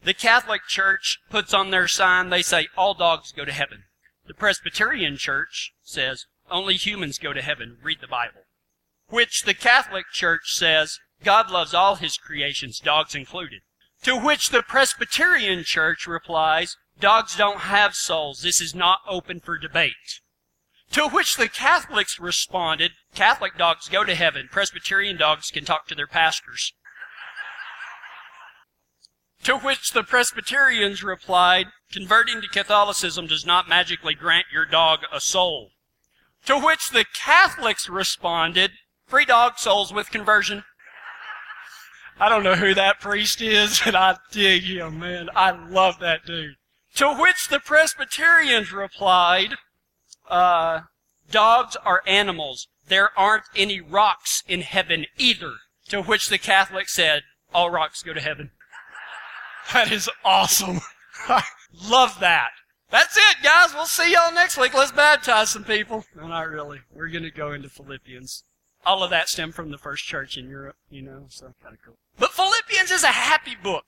The 0.02 0.14
Catholic 0.14 0.62
church 0.68 1.20
puts 1.30 1.54
on 1.54 1.70
their 1.70 1.88
sign, 1.88 2.28
they 2.28 2.42
say, 2.42 2.68
all 2.76 2.94
dogs 2.94 3.32
go 3.32 3.44
to 3.44 3.52
heaven. 3.52 3.84
The 4.26 4.34
Presbyterian 4.34 5.16
church 5.16 5.72
says, 5.82 6.26
only 6.50 6.74
humans 6.74 7.18
go 7.18 7.32
to 7.32 7.42
heaven. 7.42 7.78
Read 7.82 7.98
the 8.00 8.06
Bible. 8.06 8.42
Which 9.08 9.44
the 9.44 9.54
Catholic 9.54 10.06
church 10.12 10.54
says, 10.54 10.98
God 11.22 11.50
loves 11.50 11.72
all 11.72 11.94
his 11.96 12.18
creations, 12.18 12.80
dogs 12.80 13.14
included. 13.14 13.60
To 14.02 14.16
which 14.16 14.50
the 14.50 14.62
Presbyterian 14.62 15.64
church 15.64 16.06
replies, 16.06 16.76
dogs 17.00 17.36
don't 17.36 17.60
have 17.60 17.94
souls. 17.94 18.42
This 18.42 18.60
is 18.60 18.74
not 18.74 19.00
open 19.08 19.40
for 19.40 19.56
debate. 19.56 20.20
To 20.94 21.08
which 21.08 21.36
the 21.36 21.48
Catholics 21.48 22.20
responded, 22.20 22.92
Catholic 23.16 23.58
dogs 23.58 23.88
go 23.88 24.04
to 24.04 24.14
heaven. 24.14 24.48
Presbyterian 24.48 25.16
dogs 25.16 25.50
can 25.50 25.64
talk 25.64 25.88
to 25.88 25.94
their 25.96 26.06
pastors. 26.06 26.72
To 29.42 29.58
which 29.58 29.90
the 29.90 30.04
Presbyterians 30.04 31.02
replied, 31.02 31.66
converting 31.90 32.40
to 32.40 32.46
Catholicism 32.46 33.26
does 33.26 33.44
not 33.44 33.68
magically 33.68 34.14
grant 34.14 34.46
your 34.52 34.64
dog 34.64 35.00
a 35.12 35.18
soul. 35.18 35.70
To 36.46 36.60
which 36.60 36.90
the 36.90 37.04
Catholics 37.12 37.88
responded, 37.88 38.70
free 39.08 39.24
dog 39.24 39.58
souls 39.58 39.92
with 39.92 40.12
conversion. 40.12 40.62
I 42.20 42.28
don't 42.28 42.44
know 42.44 42.54
who 42.54 42.72
that 42.72 43.00
priest 43.00 43.40
is, 43.42 43.82
and 43.84 43.96
I 43.96 44.16
dig 44.30 44.62
him, 44.62 45.00
man. 45.00 45.28
I 45.34 45.50
love 45.50 45.98
that 45.98 46.24
dude. 46.24 46.54
To 46.94 47.12
which 47.14 47.48
the 47.48 47.58
Presbyterians 47.58 48.70
replied, 48.70 49.56
uh, 50.28 50.80
dogs 51.30 51.76
are 51.84 52.02
animals. 52.06 52.68
There 52.86 53.18
aren't 53.18 53.44
any 53.56 53.80
rocks 53.80 54.42
in 54.46 54.60
heaven 54.60 55.06
either. 55.18 55.54
To 55.88 56.02
which 56.02 56.28
the 56.28 56.38
Catholic 56.38 56.88
said, 56.88 57.22
all 57.52 57.70
rocks 57.70 58.02
go 58.02 58.12
to 58.12 58.20
heaven. 58.20 58.50
That 59.72 59.90
is 59.90 60.10
awesome. 60.22 60.80
I 61.28 61.42
love 61.88 62.20
that. 62.20 62.50
That's 62.90 63.16
it, 63.16 63.36
guys. 63.42 63.72
We'll 63.72 63.86
see 63.86 64.12
y'all 64.12 64.32
next 64.32 64.58
week. 64.58 64.74
Let's 64.74 64.92
baptize 64.92 65.48
some 65.48 65.64
people. 65.64 66.04
No, 66.14 66.28
not 66.28 66.50
really. 66.50 66.80
We're 66.92 67.08
going 67.08 67.24
to 67.24 67.30
go 67.30 67.52
into 67.52 67.70
Philippians. 67.70 68.44
All 68.84 69.02
of 69.02 69.08
that 69.08 69.30
stemmed 69.30 69.54
from 69.54 69.70
the 69.70 69.78
first 69.78 70.04
church 70.04 70.36
in 70.36 70.50
Europe, 70.50 70.76
you 70.90 71.00
know, 71.00 71.24
so 71.30 71.54
kind 71.62 71.74
of 71.74 71.80
cool. 71.82 71.96
But 72.18 72.32
Philippians 72.32 72.90
is 72.90 73.02
a 73.02 73.08
happy 73.08 73.56
book. 73.60 73.86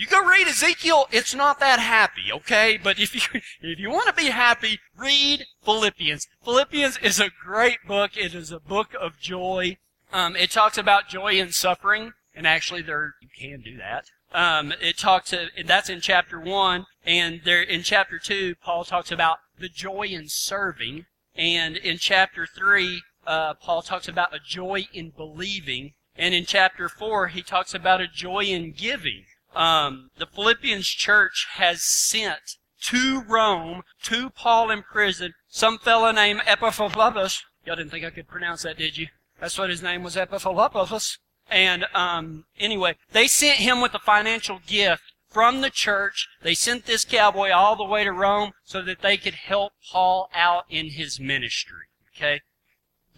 You 0.00 0.06
go 0.06 0.26
read 0.26 0.48
Ezekiel, 0.48 1.08
it's 1.12 1.34
not 1.34 1.60
that 1.60 1.78
happy, 1.78 2.32
okay? 2.32 2.80
But 2.82 2.98
if 2.98 3.14
you, 3.14 3.42
if 3.60 3.78
you 3.78 3.90
want 3.90 4.06
to 4.06 4.14
be 4.14 4.30
happy, 4.30 4.80
read 4.96 5.44
Philippians. 5.62 6.26
Philippians 6.42 6.96
is 7.02 7.20
a 7.20 7.28
great 7.28 7.86
book. 7.86 8.16
It 8.16 8.34
is 8.34 8.50
a 8.50 8.60
book 8.60 8.94
of 8.98 9.20
joy. 9.20 9.76
Um, 10.10 10.36
it 10.36 10.52
talks 10.52 10.78
about 10.78 11.10
joy 11.10 11.34
in 11.34 11.52
suffering, 11.52 12.12
and 12.34 12.46
actually 12.46 12.80
there, 12.80 13.16
you 13.20 13.28
can 13.38 13.60
do 13.60 13.76
that. 13.76 14.06
Um, 14.32 14.72
it 14.80 14.96
talks, 14.96 15.34
uh, 15.34 15.48
that's 15.66 15.90
in 15.90 16.00
chapter 16.00 16.40
one, 16.40 16.86
and 17.04 17.42
there, 17.44 17.60
in 17.60 17.82
chapter 17.82 18.18
two, 18.18 18.54
Paul 18.54 18.84
talks 18.84 19.12
about 19.12 19.40
the 19.58 19.68
joy 19.68 20.04
in 20.04 20.28
serving, 20.28 21.04
and 21.36 21.76
in 21.76 21.98
chapter 21.98 22.46
three, 22.46 23.02
uh, 23.26 23.52
Paul 23.52 23.82
talks 23.82 24.08
about 24.08 24.34
a 24.34 24.38
joy 24.38 24.88
in 24.94 25.10
believing, 25.10 25.92
and 26.16 26.34
in 26.34 26.46
chapter 26.46 26.88
4, 26.88 27.28
he 27.28 27.42
talks 27.42 27.74
about 27.74 28.00
a 28.00 28.08
joy 28.08 28.44
in 28.44 28.72
giving. 28.72 29.26
Um, 29.54 30.10
the 30.18 30.26
Philippians 30.26 30.88
church 30.88 31.46
has 31.54 31.82
sent 31.82 32.56
to 32.82 33.22
Rome, 33.22 33.82
to 34.04 34.30
Paul 34.30 34.70
in 34.70 34.82
prison, 34.82 35.34
some 35.48 35.78
fellow 35.78 36.12
named 36.12 36.42
Epaphroditus. 36.46 37.42
Y'all 37.64 37.76
didn't 37.76 37.90
think 37.90 38.04
I 38.04 38.10
could 38.10 38.28
pronounce 38.28 38.62
that, 38.62 38.78
did 38.78 38.96
you? 38.96 39.08
That's 39.38 39.58
what 39.58 39.70
his 39.70 39.82
name 39.82 40.02
was, 40.02 40.16
Epaphroditus. 40.16 41.18
And 41.50 41.86
um, 41.94 42.44
anyway, 42.58 42.96
they 43.12 43.26
sent 43.26 43.58
him 43.58 43.80
with 43.80 43.94
a 43.94 43.98
financial 43.98 44.60
gift 44.66 45.02
from 45.28 45.60
the 45.60 45.70
church. 45.70 46.28
They 46.42 46.54
sent 46.54 46.86
this 46.86 47.04
cowboy 47.04 47.50
all 47.50 47.76
the 47.76 47.84
way 47.84 48.04
to 48.04 48.12
Rome 48.12 48.52
so 48.64 48.82
that 48.82 49.02
they 49.02 49.16
could 49.16 49.34
help 49.34 49.72
Paul 49.90 50.30
out 50.34 50.64
in 50.70 50.90
his 50.90 51.18
ministry. 51.18 51.86
Okay? 52.16 52.40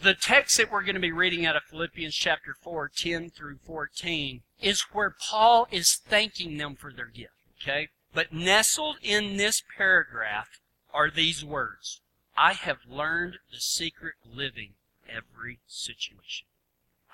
The 0.03 0.15
text 0.15 0.57
that 0.57 0.73
we're 0.73 0.83
going 0.83 0.97
to 0.97 1.01
be 1.01 1.13
reading 1.13 1.47
out 1.47 1.55
of 1.55 1.63
Philippians 1.63 2.17
chapter 2.17 2.57
4, 2.61 2.91
10 2.93 3.31
through 3.31 3.59
14, 3.65 4.43
is 4.61 4.81
where 4.93 5.15
Paul 5.31 5.69
is 5.71 5.95
thanking 5.95 6.57
them 6.57 6.75
for 6.75 6.93
their 6.93 7.07
gift. 7.07 7.35
Okay? 7.63 7.89
But 8.13 8.33
nestled 8.33 8.97
in 9.01 9.37
this 9.37 9.63
paragraph 9.77 10.59
are 10.93 11.09
these 11.09 11.45
words. 11.45 12.01
I 12.37 12.55
have 12.55 12.79
learned 12.89 13.35
the 13.53 13.61
secret 13.61 14.15
of 14.25 14.37
living 14.37 14.73
every 15.09 15.61
situation. 15.69 16.49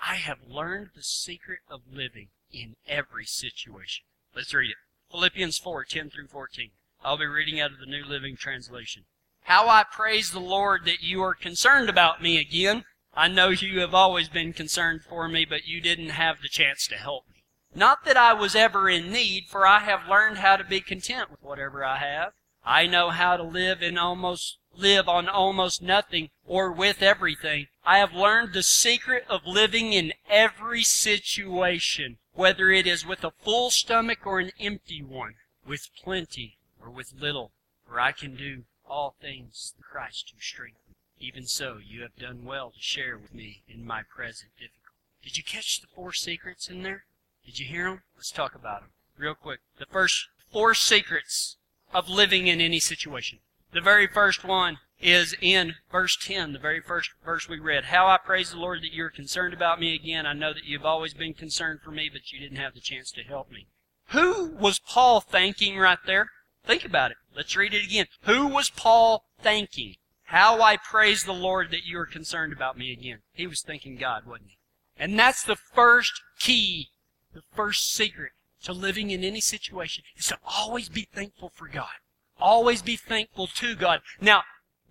I 0.01 0.15
have 0.15 0.39
learned 0.47 0.89
the 0.95 1.03
secret 1.03 1.59
of 1.69 1.81
living 1.93 2.29
in 2.51 2.75
every 2.87 3.25
situation. 3.25 4.05
Let's 4.35 4.51
read 4.51 4.71
it. 4.71 4.77
Philippians 5.11 5.59
4, 5.59 5.85
10 5.85 6.09
through 6.09 6.27
14. 6.27 6.71
I'll 7.03 7.19
be 7.19 7.27
reading 7.27 7.59
out 7.59 7.71
of 7.71 7.79
the 7.79 7.85
New 7.85 8.03
Living 8.03 8.35
Translation. 8.35 9.03
How 9.49 9.67
I 9.67 9.83
praise 9.83 10.29
the 10.29 10.39
Lord 10.39 10.85
that 10.85 11.01
you 11.01 11.23
are 11.23 11.33
concerned 11.33 11.89
about 11.89 12.21
me 12.21 12.37
again. 12.37 12.85
I 13.15 13.27
know 13.27 13.49
you 13.49 13.79
have 13.79 13.95
always 13.95 14.29
been 14.29 14.53
concerned 14.53 15.01
for 15.01 15.27
me, 15.27 15.43
but 15.43 15.65
you 15.65 15.81
didn't 15.81 16.09
have 16.09 16.43
the 16.43 16.49
chance 16.49 16.85
to 16.85 16.97
help 16.97 17.27
me. 17.27 17.45
Not 17.73 18.05
that 18.05 18.15
I 18.15 18.31
was 18.31 18.53
ever 18.53 18.87
in 18.91 19.11
need, 19.11 19.47
for 19.47 19.65
I 19.65 19.79
have 19.79 20.07
learned 20.07 20.37
how 20.37 20.55
to 20.57 20.63
be 20.63 20.81
content 20.81 21.31
with 21.31 21.41
whatever 21.41 21.83
I 21.83 21.97
have. 21.97 22.33
I 22.63 22.85
know 22.85 23.09
how 23.09 23.37
to 23.37 23.43
live 23.43 23.81
in 23.81 23.97
almost 23.97 24.59
live 24.75 25.09
on 25.09 25.27
almost 25.27 25.81
nothing 25.81 26.29
or 26.45 26.71
with 26.71 27.01
everything. 27.01 27.69
I 27.83 27.97
have 27.97 28.13
learned 28.13 28.53
the 28.53 28.61
secret 28.61 29.25
of 29.27 29.47
living 29.47 29.93
in 29.93 30.13
every 30.29 30.83
situation, 30.83 32.19
whether 32.33 32.69
it 32.69 32.85
is 32.85 33.03
with 33.03 33.23
a 33.23 33.31
full 33.31 33.71
stomach 33.71 34.27
or 34.27 34.39
an 34.39 34.51
empty 34.59 35.01
one, 35.01 35.33
with 35.65 35.89
plenty 36.03 36.59
or 36.79 36.91
with 36.91 37.13
little, 37.19 37.51
for 37.87 37.99
I 37.99 38.11
can 38.11 38.35
do 38.35 38.65
all 38.89 39.15
things 39.21 39.73
through 39.75 39.85
Christ 39.89 40.31
who 40.33 40.41
strengthens 40.41 40.83
me. 40.89 41.27
Even 41.27 41.45
so, 41.45 41.77
you 41.77 42.01
have 42.01 42.15
done 42.15 42.45
well 42.45 42.71
to 42.71 42.81
share 42.81 43.17
with 43.17 43.33
me 43.33 43.63
in 43.67 43.85
my 43.85 44.03
present 44.03 44.51
difficulty. 44.57 44.79
Did 45.23 45.37
you 45.37 45.43
catch 45.43 45.81
the 45.81 45.87
four 45.87 46.13
secrets 46.13 46.69
in 46.69 46.83
there? 46.83 47.03
Did 47.45 47.59
you 47.59 47.65
hear 47.65 47.85
them? 47.85 48.03
Let's 48.15 48.31
talk 48.31 48.55
about 48.55 48.81
them 48.81 48.89
real 49.17 49.35
quick. 49.35 49.59
The 49.77 49.85
first 49.85 50.27
four 50.51 50.73
secrets 50.73 51.57
of 51.93 52.09
living 52.09 52.47
in 52.47 52.61
any 52.61 52.79
situation. 52.79 53.39
The 53.71 53.81
very 53.81 54.07
first 54.07 54.43
one 54.43 54.79
is 55.01 55.35
in 55.41 55.75
verse 55.91 56.17
10, 56.21 56.53
the 56.53 56.59
very 56.59 56.81
first 56.81 57.11
verse 57.23 57.47
we 57.47 57.59
read. 57.59 57.85
How 57.85 58.07
I 58.07 58.17
praise 58.17 58.51
the 58.51 58.57
Lord 58.57 58.81
that 58.81 58.93
you're 58.93 59.09
concerned 59.09 59.53
about 59.53 59.79
me 59.79 59.95
again. 59.95 60.25
I 60.25 60.33
know 60.33 60.53
that 60.53 60.65
you've 60.65 60.85
always 60.85 61.13
been 61.13 61.33
concerned 61.33 61.81
for 61.81 61.91
me, 61.91 62.09
but 62.11 62.31
you 62.31 62.39
didn't 62.39 62.57
have 62.57 62.73
the 62.73 62.79
chance 62.79 63.11
to 63.11 63.23
help 63.23 63.51
me. 63.51 63.67
Who 64.09 64.47
was 64.59 64.79
Paul 64.79 65.21
thanking 65.21 65.77
right 65.77 65.99
there? 66.05 66.29
Think 66.69 66.85
about 66.85 67.09
it. 67.09 67.17
Let's 67.35 67.55
read 67.55 67.73
it 67.73 67.83
again. 67.83 68.05
Who 68.25 68.45
was 68.45 68.69
Paul 68.69 69.25
thanking? 69.41 69.95
How 70.25 70.61
I 70.61 70.77
praise 70.77 71.23
the 71.23 71.33
Lord 71.33 71.71
that 71.71 71.83
you 71.83 71.97
are 71.97 72.05
concerned 72.05 72.53
about 72.53 72.77
me 72.77 72.91
again. 72.91 73.21
He 73.33 73.47
was 73.47 73.63
thanking 73.63 73.95
God, 73.95 74.27
wasn't 74.27 74.51
he? 74.51 74.57
And 74.95 75.17
that's 75.17 75.43
the 75.43 75.55
first 75.55 76.21
key 76.37 76.89
the 77.33 77.41
first 77.55 77.91
secret 77.91 78.33
to 78.65 78.71
living 78.71 79.09
in 79.09 79.23
any 79.23 79.41
situation 79.41 80.03
is 80.15 80.27
to 80.27 80.37
always 80.45 80.89
be 80.89 81.07
thankful 81.11 81.51
for 81.55 81.67
God. 81.67 81.97
Always 82.39 82.83
be 82.83 82.95
thankful 82.95 83.47
to 83.47 83.75
God. 83.75 84.01
Now, 84.21 84.43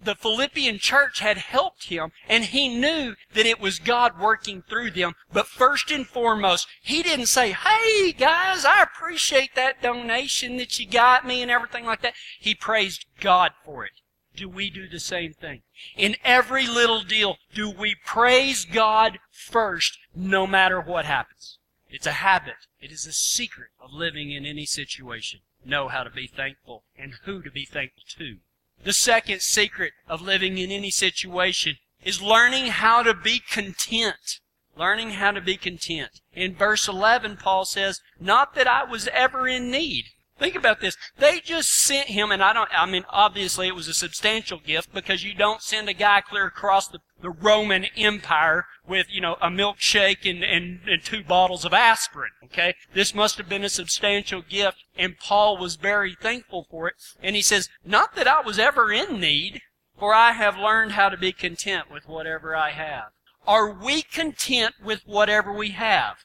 the 0.03 0.15
Philippian 0.15 0.79
church 0.79 1.21
had 1.21 1.39
helped 1.39 1.85
him, 1.85 2.13
and 2.29 2.45
he 2.45 2.69
knew 2.69 3.17
that 3.35 3.47
it 3.47 3.61
was 3.61 3.79
God 3.79 4.19
working 4.19 4.63
through 4.63 4.93
them. 4.93 5.15
But 5.33 5.47
first 5.47 5.91
and 5.91 6.07
foremost, 6.07 6.69
he 6.81 7.03
didn't 7.03 7.27
say, 7.27 7.53
Hey 7.53 8.13
guys, 8.13 8.65
I 8.65 8.83
appreciate 8.83 9.55
that 9.55 9.83
donation 9.83 10.57
that 10.59 10.79
you 10.79 10.87
got 10.87 11.27
me 11.27 11.43
and 11.43 11.51
everything 11.51 11.85
like 11.85 12.03
that. 12.03 12.15
He 12.39 12.55
praised 12.55 13.07
God 13.21 13.53
for 13.65 13.85
it. 13.85 13.93
Do 14.37 14.49
we 14.49 14.71
do 14.71 14.89
the 14.89 15.01
same 15.01 15.33
thing? 15.33 15.63
In 15.97 16.15
every 16.23 16.67
little 16.67 17.03
deal, 17.03 17.39
do 17.53 17.69
we 17.69 17.97
praise 18.07 18.65
God 18.65 19.19
first, 19.33 19.99
no 20.15 20.47
matter 20.47 20.81
what 20.81 21.05
happens? 21.05 21.59
It's 21.91 22.07
a 22.07 22.13
habit. 22.13 22.67
It 22.81 22.93
is 22.93 23.07
a 23.07 23.13
secret 23.13 23.71
of 23.81 23.93
living 23.93 24.31
in 24.31 24.47
any 24.47 24.65
situation. 24.65 25.41
Know 25.65 25.89
how 25.89 26.05
to 26.05 26.11
be 26.11 26.29
thankful 26.29 26.85
and 26.97 27.15
who 27.25 27.43
to 27.43 27.51
be 27.51 27.65
thankful 27.65 28.05
to. 28.19 28.39
The 28.85 28.93
second 28.93 29.43
secret 29.43 29.93
of 30.09 30.23
living 30.23 30.59
in 30.59 30.71
any 30.71 30.91
situation 30.91 31.77
is 32.05 32.23
learning 32.23 32.67
how 32.67 33.03
to 33.03 33.15
be 33.15 33.41
content. 33.41 34.41
Learning 34.77 35.11
how 35.11 35.33
to 35.33 35.41
be 35.41 35.57
content. 35.57 36.21
In 36.33 36.55
verse 36.55 36.87
11, 36.87 37.37
Paul 37.39 37.65
says, 37.65 38.01
Not 38.21 38.55
that 38.55 38.69
I 38.69 38.85
was 38.85 39.09
ever 39.09 39.49
in 39.49 39.71
need. 39.71 40.05
Think 40.39 40.55
about 40.55 40.81
this. 40.81 40.97
They 41.19 41.41
just 41.41 41.71
sent 41.71 42.09
him, 42.09 42.31
and 42.31 42.43
I 42.43 42.53
don't, 42.53 42.71
I 42.73 42.87
mean, 42.87 43.05
obviously 43.11 43.67
it 43.67 43.75
was 43.75 43.89
a 43.89 43.95
substantial 43.95 44.61
gift 44.61 44.95
because 44.95 45.25
you 45.25 45.35
don't 45.35 45.63
send 45.63 45.89
a 45.89 45.93
guy 45.95 46.21
clear 46.21 46.47
across 46.47 46.87
the, 46.87 47.01
the 47.21 47.31
Roman 47.31 47.87
Empire 47.97 48.67
with, 48.87 49.07
you 49.11 49.21
know, 49.21 49.37
a 49.41 49.49
milkshake 49.49 50.29
and, 50.29 50.43
and, 50.43 50.81
and 50.89 51.03
two 51.03 51.23
bottles 51.23 51.65
of 51.65 51.73
aspirin. 51.73 52.31
Okay? 52.45 52.75
This 52.95 53.15
must 53.15 53.39
have 53.39 53.49
been 53.49 53.65
a 53.65 53.69
substantial 53.69 54.43
gift, 54.43 54.85
and 54.97 55.19
Paul 55.19 55.59
was 55.59 55.77
very 55.77 56.17
thankful 56.21 56.67
for 56.71 56.89
it. 56.89 56.95
And 57.23 57.37
he 57.37 57.43
says, 57.43 57.69
Not 57.85 58.15
that 58.15 58.29
I 58.29 58.41
was 58.41 58.59
ever 58.59 58.93
in 58.93 59.21
need, 59.21 59.63
for 59.99 60.15
I 60.15 60.33
have 60.33 60.57
learned 60.57 60.93
how 60.93 61.09
to 61.09 61.17
be 61.17 61.33
content 61.33 61.91
with 61.91 62.09
whatever 62.09 62.55
I 62.55 62.71
have. 62.71 63.11
Are 63.47 63.71
we 63.71 64.03
content 64.03 64.75
with 64.83 65.03
whatever 65.07 65.53
we 65.53 65.71
have? 65.71 66.19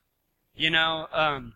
You 0.55 0.69
know, 0.69 1.07
um, 1.11 1.53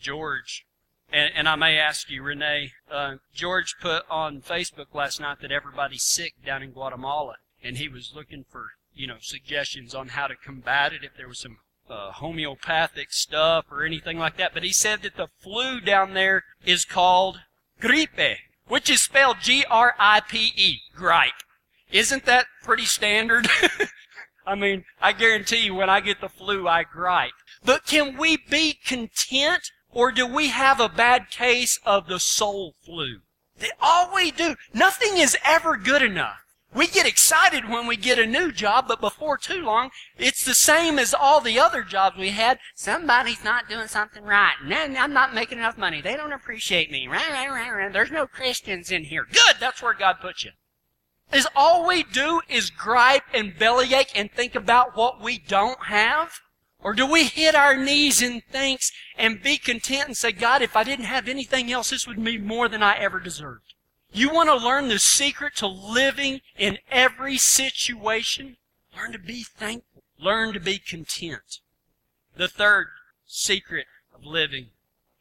George 0.00 0.66
and, 1.14 1.30
and 1.36 1.48
I 1.48 1.54
may 1.54 1.78
ask 1.78 2.10
you, 2.10 2.22
Renee, 2.22 2.72
uh, 2.90 3.16
George 3.32 3.76
put 3.80 4.02
on 4.10 4.40
Facebook 4.40 4.86
last 4.92 5.20
night 5.20 5.38
that 5.42 5.52
everybody's 5.52 6.02
sick 6.02 6.34
down 6.44 6.62
in 6.62 6.72
Guatemala, 6.72 7.36
and 7.64 7.78
he 7.78 7.88
was 7.88 8.12
looking 8.14 8.44
for, 8.48 8.66
you 8.94 9.06
know, 9.06 9.16
suggestions 9.20 9.94
on 9.94 10.08
how 10.08 10.26
to 10.26 10.36
combat 10.36 10.92
it, 10.92 11.02
if 11.02 11.16
there 11.16 11.26
was 11.26 11.40
some 11.40 11.56
uh, 11.88 12.12
homeopathic 12.12 13.12
stuff 13.12 13.64
or 13.70 13.84
anything 13.84 14.18
like 14.18 14.36
that. 14.36 14.52
But 14.52 14.62
he 14.62 14.72
said 14.72 15.02
that 15.02 15.16
the 15.16 15.28
flu 15.40 15.80
down 15.80 16.14
there 16.14 16.44
is 16.64 16.84
called 16.84 17.40
gripe, 17.80 18.38
which 18.68 18.90
is 18.90 19.02
spelled 19.02 19.38
G-R-I-P-E, 19.40 20.80
gripe. 20.94 21.32
Isn't 21.90 22.26
that 22.26 22.46
pretty 22.62 22.84
standard? 22.84 23.48
I 24.46 24.54
mean, 24.54 24.84
I 25.00 25.12
guarantee 25.12 25.64
you 25.64 25.74
when 25.74 25.88
I 25.88 26.00
get 26.00 26.20
the 26.20 26.28
flu, 26.28 26.68
I 26.68 26.84
gripe. 26.84 27.32
But 27.64 27.86
can 27.86 28.18
we 28.18 28.36
be 28.36 28.78
content 28.84 29.70
or 29.90 30.12
do 30.12 30.26
we 30.26 30.48
have 30.48 30.80
a 30.80 30.88
bad 30.88 31.30
case 31.30 31.78
of 31.86 32.08
the 32.08 32.18
soul 32.18 32.74
flu? 32.84 33.20
All 33.80 34.12
we 34.14 34.32
do, 34.32 34.56
nothing 34.74 35.16
is 35.16 35.36
ever 35.44 35.76
good 35.76 36.02
enough. 36.02 36.43
We 36.74 36.88
get 36.88 37.06
excited 37.06 37.68
when 37.68 37.86
we 37.86 37.96
get 37.96 38.18
a 38.18 38.26
new 38.26 38.50
job, 38.50 38.88
but 38.88 39.00
before 39.00 39.38
too 39.38 39.62
long, 39.62 39.90
it's 40.18 40.44
the 40.44 40.54
same 40.54 40.98
as 40.98 41.14
all 41.14 41.40
the 41.40 41.60
other 41.60 41.82
jobs 41.82 42.16
we 42.18 42.30
had. 42.30 42.58
Somebody's 42.74 43.44
not 43.44 43.68
doing 43.68 43.86
something 43.86 44.24
right. 44.24 44.56
I'm 44.60 45.12
not 45.12 45.34
making 45.34 45.58
enough 45.58 45.78
money. 45.78 46.00
They 46.00 46.16
don't 46.16 46.32
appreciate 46.32 46.90
me. 46.90 47.08
There's 47.92 48.10
no 48.10 48.26
Christians 48.26 48.90
in 48.90 49.04
here. 49.04 49.24
Good, 49.24 49.56
that's 49.60 49.82
where 49.82 49.94
God 49.94 50.16
put 50.20 50.42
you. 50.42 50.50
Is 51.32 51.46
all 51.54 51.86
we 51.86 52.02
do 52.02 52.40
is 52.48 52.70
gripe 52.70 53.24
and 53.32 53.56
bellyache 53.58 54.12
and 54.14 54.30
think 54.30 54.54
about 54.54 54.96
what 54.96 55.20
we 55.22 55.38
don't 55.38 55.84
have? 55.84 56.40
Or 56.80 56.92
do 56.92 57.06
we 57.10 57.24
hit 57.24 57.54
our 57.54 57.76
knees 57.76 58.20
in 58.20 58.42
thanks 58.50 58.92
and 59.16 59.42
be 59.42 59.56
content 59.58 60.08
and 60.08 60.16
say, 60.16 60.32
God, 60.32 60.60
if 60.60 60.76
I 60.76 60.84
didn't 60.84 61.06
have 61.06 61.28
anything 61.28 61.72
else, 61.72 61.90
this 61.90 62.06
would 62.06 62.22
be 62.22 62.36
more 62.36 62.68
than 62.68 62.82
I 62.82 62.98
ever 62.98 63.20
deserved? 63.20 63.74
You 64.16 64.32
want 64.32 64.48
to 64.48 64.54
learn 64.54 64.86
the 64.86 65.00
secret 65.00 65.56
to 65.56 65.66
living 65.66 66.40
in 66.56 66.78
every 66.88 67.36
situation? 67.36 68.58
Learn 68.96 69.10
to 69.10 69.18
be 69.18 69.42
thankful. 69.42 70.04
Learn 70.20 70.52
to 70.52 70.60
be 70.60 70.78
content. 70.78 71.58
The 72.36 72.46
third 72.46 72.86
secret 73.26 73.86
of 74.14 74.24
living, 74.24 74.68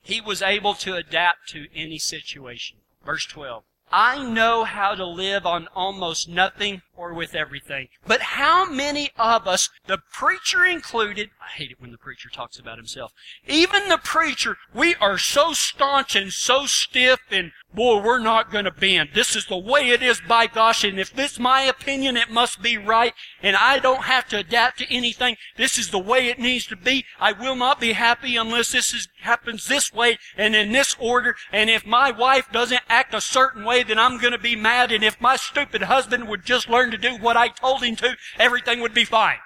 he 0.04 0.22
was 0.22 0.44
able 0.44 0.76
to 0.76 0.94
adapt 0.94 1.50
to 1.50 1.66
any 1.74 1.98
situation. 1.98 2.78
Verse 3.04 3.26
12. 3.26 3.64
I 3.92 4.24
know 4.24 4.64
how 4.64 4.94
to 4.94 5.06
live 5.06 5.48
on 5.48 5.70
almost 5.76 6.30
nothing 6.30 6.84
or 6.96 7.14
with 7.14 7.36
everything. 7.36 7.88
But 8.06 8.22
how 8.22 8.70
many 8.70 9.12
of 9.18 9.48
us, 9.48 9.70
the 9.88 10.00
preacher 10.12 10.66
included, 10.66 11.30
I 11.42 11.50
hate 11.58 11.72
it 11.72 11.82
when 11.82 11.92
the 11.92 11.98
preacher 11.98 12.30
talks 12.30 12.60
about 12.60 12.78
himself, 12.78 13.14
even 13.48 13.90
the 13.90 13.98
preacher, 13.98 14.58
we 14.74 14.96
are 14.96 15.18
so 15.18 15.54
staunch 15.54 16.16
and 16.16 16.32
so 16.32 16.66
stiff 16.66 17.22
and 17.32 17.52
boy, 17.74 18.02
we're 18.02 18.20
not 18.20 18.52
going 18.52 18.66
to 18.66 18.72
bend. 18.72 19.10
This 19.14 19.36
is 19.36 19.48
the 19.48 19.58
way 19.58 19.90
it 19.90 20.04
is 20.04 20.22
by 20.22 20.48
gosh, 20.48 20.84
and 20.84 21.00
if 21.00 21.14
this 21.14 21.34
is 21.34 21.40
my 21.40 21.62
opinion, 21.62 22.18
it 22.18 22.30
must 22.30 22.62
be 22.62 22.78
right, 22.78 23.14
and 23.42 23.56
I 23.56 23.80
don't 23.80 24.04
have 24.04 24.28
to 24.30 24.38
adapt 24.38 24.80
to 24.80 24.94
anything. 24.94 25.38
This 25.58 25.78
is 25.78 25.90
the 25.90 26.00
way 26.00 26.28
it 26.28 26.40
needs 26.40 26.68
to 26.68 26.76
be. 26.76 27.06
I 27.20 27.32
will 27.32 27.56
not 27.56 27.80
be 27.80 27.94
happy 27.94 28.36
unless 28.36 28.72
this 28.72 28.94
is, 28.94 29.08
happens 29.22 29.68
this 29.68 29.92
way 29.92 30.18
and 30.38 30.56
in 30.56 30.72
this 30.72 30.96
order, 31.00 31.36
and 31.52 31.70
if 31.70 31.86
my 31.86 32.12
wife 32.12 32.52
doesn't 32.52 32.82
act 32.90 33.14
a 33.14 33.22
certain 33.22 33.64
way, 33.64 33.84
then 33.84 33.98
I'm 33.98 34.20
going 34.20 34.34
to 34.34 34.40
be 34.40 34.56
mad, 34.56 34.92
and 34.92 35.04
if 35.04 35.20
my 35.20 35.36
stupid 35.36 35.84
husband 35.84 36.28
would 36.28 36.46
just 36.46 36.70
learn 36.70 36.83
to 36.92 36.98
do 36.98 37.18
what 37.18 37.38
I 37.38 37.50
told 37.50 37.84
him 37.84 37.96
to, 37.98 38.16
everything 38.38 38.80
would 38.82 38.94
be 38.94 39.06
fine. 39.06 39.38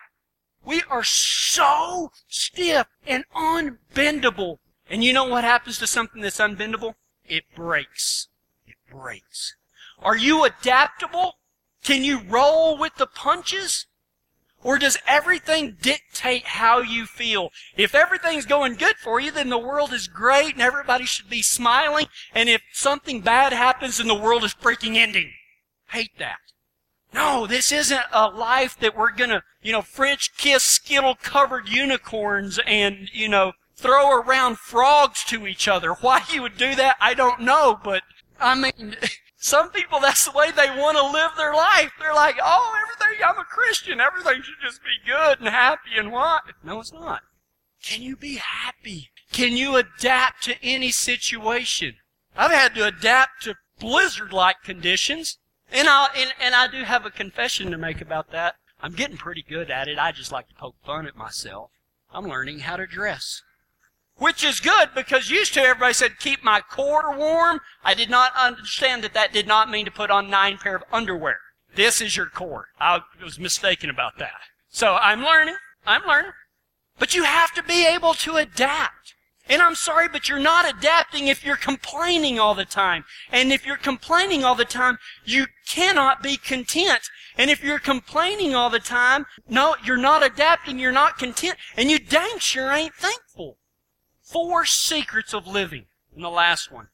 We 0.63 0.83
are 0.89 1.03
so 1.03 2.11
stiff 2.27 2.87
and 3.05 3.23
unbendable. 3.33 4.59
And 4.89 5.03
you 5.03 5.13
know 5.13 5.25
what 5.25 5.43
happens 5.43 5.79
to 5.79 5.87
something 5.87 6.21
that's 6.21 6.39
unbendable? 6.39 6.95
It 7.25 7.43
breaks. 7.55 8.27
It 8.65 8.75
breaks. 8.89 9.55
Are 9.99 10.17
you 10.17 10.43
adaptable? 10.43 11.35
Can 11.83 12.03
you 12.03 12.19
roll 12.19 12.77
with 12.77 12.95
the 12.95 13.07
punches? 13.07 13.85
Or 14.63 14.77
does 14.77 14.97
everything 15.07 15.77
dictate 15.81 16.47
how 16.47 16.79
you 16.79 17.05
feel? 17.05 17.51
If 17.77 17.93
everything's 17.93 18.45
going 18.45 18.75
good 18.75 18.97
for 18.97 19.19
you, 19.19 19.31
then 19.31 19.49
the 19.49 19.57
world 19.57 19.93
is 19.93 20.07
great 20.07 20.53
and 20.53 20.61
everybody 20.61 21.05
should 21.05 21.29
be 21.29 21.41
smiling. 21.41 22.07
And 22.33 22.49
if 22.49 22.61
something 22.73 23.21
bad 23.21 23.53
happens, 23.53 23.97
then 23.97 24.07
the 24.07 24.15
world 24.15 24.43
is 24.43 24.53
freaking 24.53 24.95
ending. 24.95 25.31
Hate 25.89 26.17
that. 26.17 26.39
No, 27.13 27.47
this 27.47 27.71
isn't 27.71 28.01
a 28.11 28.29
life 28.29 28.77
that 28.79 28.95
we're 28.95 29.11
gonna, 29.11 29.43
you 29.61 29.71
know, 29.71 29.81
French 29.81 30.35
kiss 30.37 30.63
skittle 30.63 31.15
covered 31.15 31.69
unicorns 31.69 32.59
and, 32.65 33.09
you 33.13 33.29
know, 33.29 33.53
throw 33.75 34.11
around 34.11 34.57
frogs 34.57 35.23
to 35.25 35.47
each 35.47 35.67
other. 35.67 35.93
Why 36.01 36.23
you 36.31 36.41
would 36.41 36.57
do 36.57 36.75
that, 36.75 36.97
I 36.99 37.13
don't 37.13 37.41
know, 37.41 37.79
but 37.81 38.03
I 38.39 38.55
mean, 38.55 38.95
some 39.37 39.71
people, 39.71 39.99
that's 39.99 40.25
the 40.25 40.31
way 40.31 40.51
they 40.51 40.69
want 40.69 40.97
to 40.97 41.03
live 41.03 41.31
their 41.37 41.53
life. 41.53 41.91
They're 41.99 42.13
like, 42.13 42.35
oh, 42.43 42.75
everything, 42.81 43.23
I'm 43.25 43.39
a 43.39 43.43
Christian. 43.43 43.99
Everything 43.99 44.41
should 44.41 44.61
just 44.63 44.81
be 44.81 45.09
good 45.09 45.39
and 45.39 45.49
happy 45.49 45.97
and 45.97 46.11
what? 46.11 46.43
No, 46.63 46.79
it's 46.79 46.93
not. 46.93 47.21
Can 47.83 48.01
you 48.01 48.15
be 48.15 48.35
happy? 48.35 49.09
Can 49.31 49.55
you 49.55 49.75
adapt 49.75 50.43
to 50.43 50.55
any 50.63 50.91
situation? 50.91 51.95
I've 52.35 52.51
had 52.51 52.75
to 52.75 52.85
adapt 52.85 53.43
to 53.43 53.55
blizzard-like 53.79 54.57
conditions. 54.63 55.37
And 55.71 55.87
I, 55.87 56.07
and, 56.15 56.33
and 56.41 56.55
I 56.55 56.67
do 56.67 56.83
have 56.83 57.05
a 57.05 57.11
confession 57.11 57.71
to 57.71 57.77
make 57.77 58.01
about 58.01 58.31
that. 58.31 58.55
I'm 58.81 58.93
getting 58.93 59.17
pretty 59.17 59.41
good 59.41 59.69
at 59.69 59.87
it. 59.87 59.97
I 59.97 60.11
just 60.11 60.31
like 60.31 60.47
to 60.49 60.55
poke 60.55 60.75
fun 60.85 61.07
at 61.07 61.15
myself. 61.15 61.71
I'm 62.13 62.27
learning 62.27 62.59
how 62.59 62.77
to 62.77 62.85
dress. 62.85 63.41
Which 64.17 64.43
is 64.43 64.59
good 64.59 64.89
because 64.95 65.29
used 65.29 65.53
to 65.53 65.61
everybody 65.61 65.93
said 65.93 66.19
keep 66.19 66.43
my 66.43 66.61
core 66.61 67.15
warm. 67.15 67.59
I 67.83 67.93
did 67.93 68.09
not 68.09 68.31
understand 68.35 69.03
that 69.03 69.13
that 69.13 69.31
did 69.31 69.47
not 69.47 69.69
mean 69.69 69.85
to 69.85 69.91
put 69.91 70.09
on 70.09 70.29
nine 70.29 70.57
pair 70.57 70.75
of 70.75 70.83
underwear. 70.91 71.39
This 71.75 72.01
is 72.01 72.17
your 72.17 72.25
core. 72.27 72.69
I 72.79 73.01
was 73.23 73.37
mistaken 73.37 73.89
about 73.89 74.17
that. 74.17 74.39
So 74.69 74.95
I'm 74.95 75.23
learning. 75.23 75.57
I'm 75.85 76.05
learning. 76.07 76.31
But 76.97 77.13
you 77.13 77.23
have 77.23 77.53
to 77.53 77.63
be 77.63 77.85
able 77.85 78.15
to 78.15 78.37
adapt. 78.37 78.96
And 79.49 79.61
I'm 79.61 79.75
sorry, 79.75 80.09
but 80.09 80.27
you're 80.27 80.39
not 80.39 80.69
adapting 80.69 81.27
if 81.27 81.45
you're 81.45 81.55
complaining 81.55 82.39
all 82.39 82.53
the 82.53 82.65
time. 82.65 83.05
And 83.31 83.51
if 83.51 83.65
you're 83.65 83.77
complaining 83.77 84.43
all 84.43 84.55
the 84.55 84.65
time, 84.65 84.97
you 85.23 85.47
cannot 85.65 86.21
be 86.21 86.37
content. 86.37 87.09
And 87.37 87.49
if 87.49 87.63
you're 87.63 87.79
complaining 87.79 88.55
all 88.55 88.69
the 88.69 88.79
time, 88.79 89.25
no, 89.47 89.75
you're 89.83 89.95
not 89.95 90.25
adapting, 90.25 90.79
you're 90.79 90.91
not 90.91 91.17
content, 91.17 91.55
and 91.75 91.89
you 91.89 91.99
dang 91.99 92.39
sure 92.39 92.71
ain't 92.71 92.95
thankful. 92.95 93.57
Four 94.21 94.65
secrets 94.65 95.33
of 95.33 95.47
living. 95.47 95.85
And 96.13 96.23
the 96.23 96.29
last 96.29 96.71
one. 96.71 96.87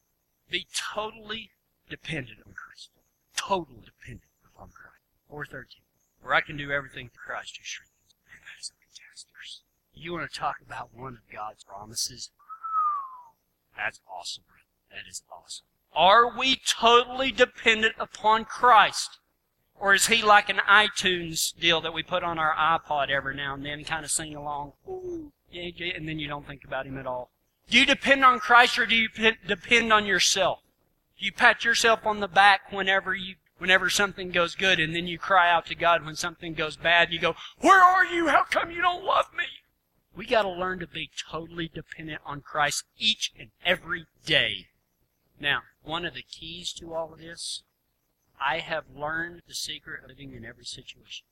Be 0.50 0.68
totally 0.94 1.52
dependent 1.90 2.40
on 2.46 2.54
Christ. 2.54 2.90
Total 3.36 3.76
dependent 3.84 4.30
upon 4.46 4.70
Christ. 4.70 5.02
413. 5.30 5.82
Where 6.22 6.36
I 6.36 6.42
can 6.42 6.58
do 6.58 6.72
everything 6.72 7.10
through 7.10 7.26
Christ 7.26 7.58
who 7.58 7.64
strengthens. 7.64 8.14
Man, 8.28 8.38
that 8.46 8.62
is 8.62 8.70
fantastic. 8.70 8.84
You 9.96 10.14
want 10.14 10.30
to 10.30 10.40
talk 10.40 10.58
about 10.66 10.90
one 10.94 11.14
of 11.14 11.32
God's 11.32 11.64
promises? 11.64 12.30
That's 13.76 14.02
awesome. 14.12 14.44
That 14.90 15.10
is 15.10 15.24
awesome. 15.32 15.66
Are 15.96 16.38
we 16.38 16.56
totally 16.56 17.32
dependent 17.32 17.96
upon 18.00 18.46
Christ? 18.46 19.20
Or 19.76 19.94
is 19.94 20.08
he 20.08 20.24
like 20.24 20.50
an 20.50 20.62
iTunes 20.70 21.58
deal 21.60 21.82
that 21.82 21.94
we 21.94 22.04
put 22.04 22.24
on 22.24 22.40
our 22.40 22.54
iPod 22.54 23.10
every 23.10 23.36
now 23.36 23.54
and 23.54 23.66
then 23.66 23.84
kind 23.84 24.06
of 24.06 24.12
sing 24.12 24.36
along? 24.36 24.74
and 25.54 26.08
then 26.08 26.20
you 26.20 26.28
don't 26.28 26.48
think 26.48 26.64
about 26.64 26.86
him 26.86 26.98
at 26.98 27.06
all. 27.06 27.30
Do 27.70 27.80
you 27.80 27.86
depend 27.86 28.26
on 28.26 28.40
Christ 28.40 28.78
or 28.80 28.86
do 28.86 28.96
you 28.96 29.10
depend 29.48 29.94
on 29.94 30.06
yourself? 30.06 30.60
You 31.18 31.32
pat 31.32 31.64
yourself 31.64 32.06
on 32.06 32.20
the 32.20 32.28
back 32.28 32.72
whenever 32.72 33.16
you 33.16 33.36
whenever 33.58 33.90
something 33.90 34.32
goes 34.32 34.56
good 34.56 34.80
and 34.80 34.96
then 34.96 35.08
you 35.08 35.18
cry 35.18 35.50
out 35.50 35.66
to 35.68 35.76
God 35.76 36.04
when 36.06 36.16
something 36.16 36.54
goes 36.54 36.76
bad? 36.76 37.14
You 37.14 37.20
go, 37.20 37.36
Where 37.60 37.82
are 37.82 38.06
you? 38.06 38.28
How 38.28 38.44
come 38.44 38.72
you 38.72 38.82
don't 38.82 39.06
love 39.06 39.28
me? 39.38 39.46
We 40.16 40.26
got 40.26 40.44
to 40.44 40.50
learn 40.50 40.80
to 40.80 40.88
be 40.88 41.10
totally 41.30 41.70
dependent 41.74 42.22
on 42.26 42.42
Christ 42.42 42.84
each 43.00 43.32
and 43.38 43.50
every 43.66 44.06
day. 44.26 44.68
Now, 45.40 45.62
one 45.84 46.06
of 46.06 46.14
the 46.14 46.22
keys 46.22 46.72
to 46.74 46.94
all 46.94 47.14
of 47.14 47.20
this, 47.20 47.64
I 48.40 48.60
have 48.60 48.84
learned 48.96 49.42
the 49.48 49.56
secret 49.56 50.04
of 50.04 50.10
living 50.10 50.34
in 50.34 50.46
every 50.46 50.66
situation. 50.66 51.26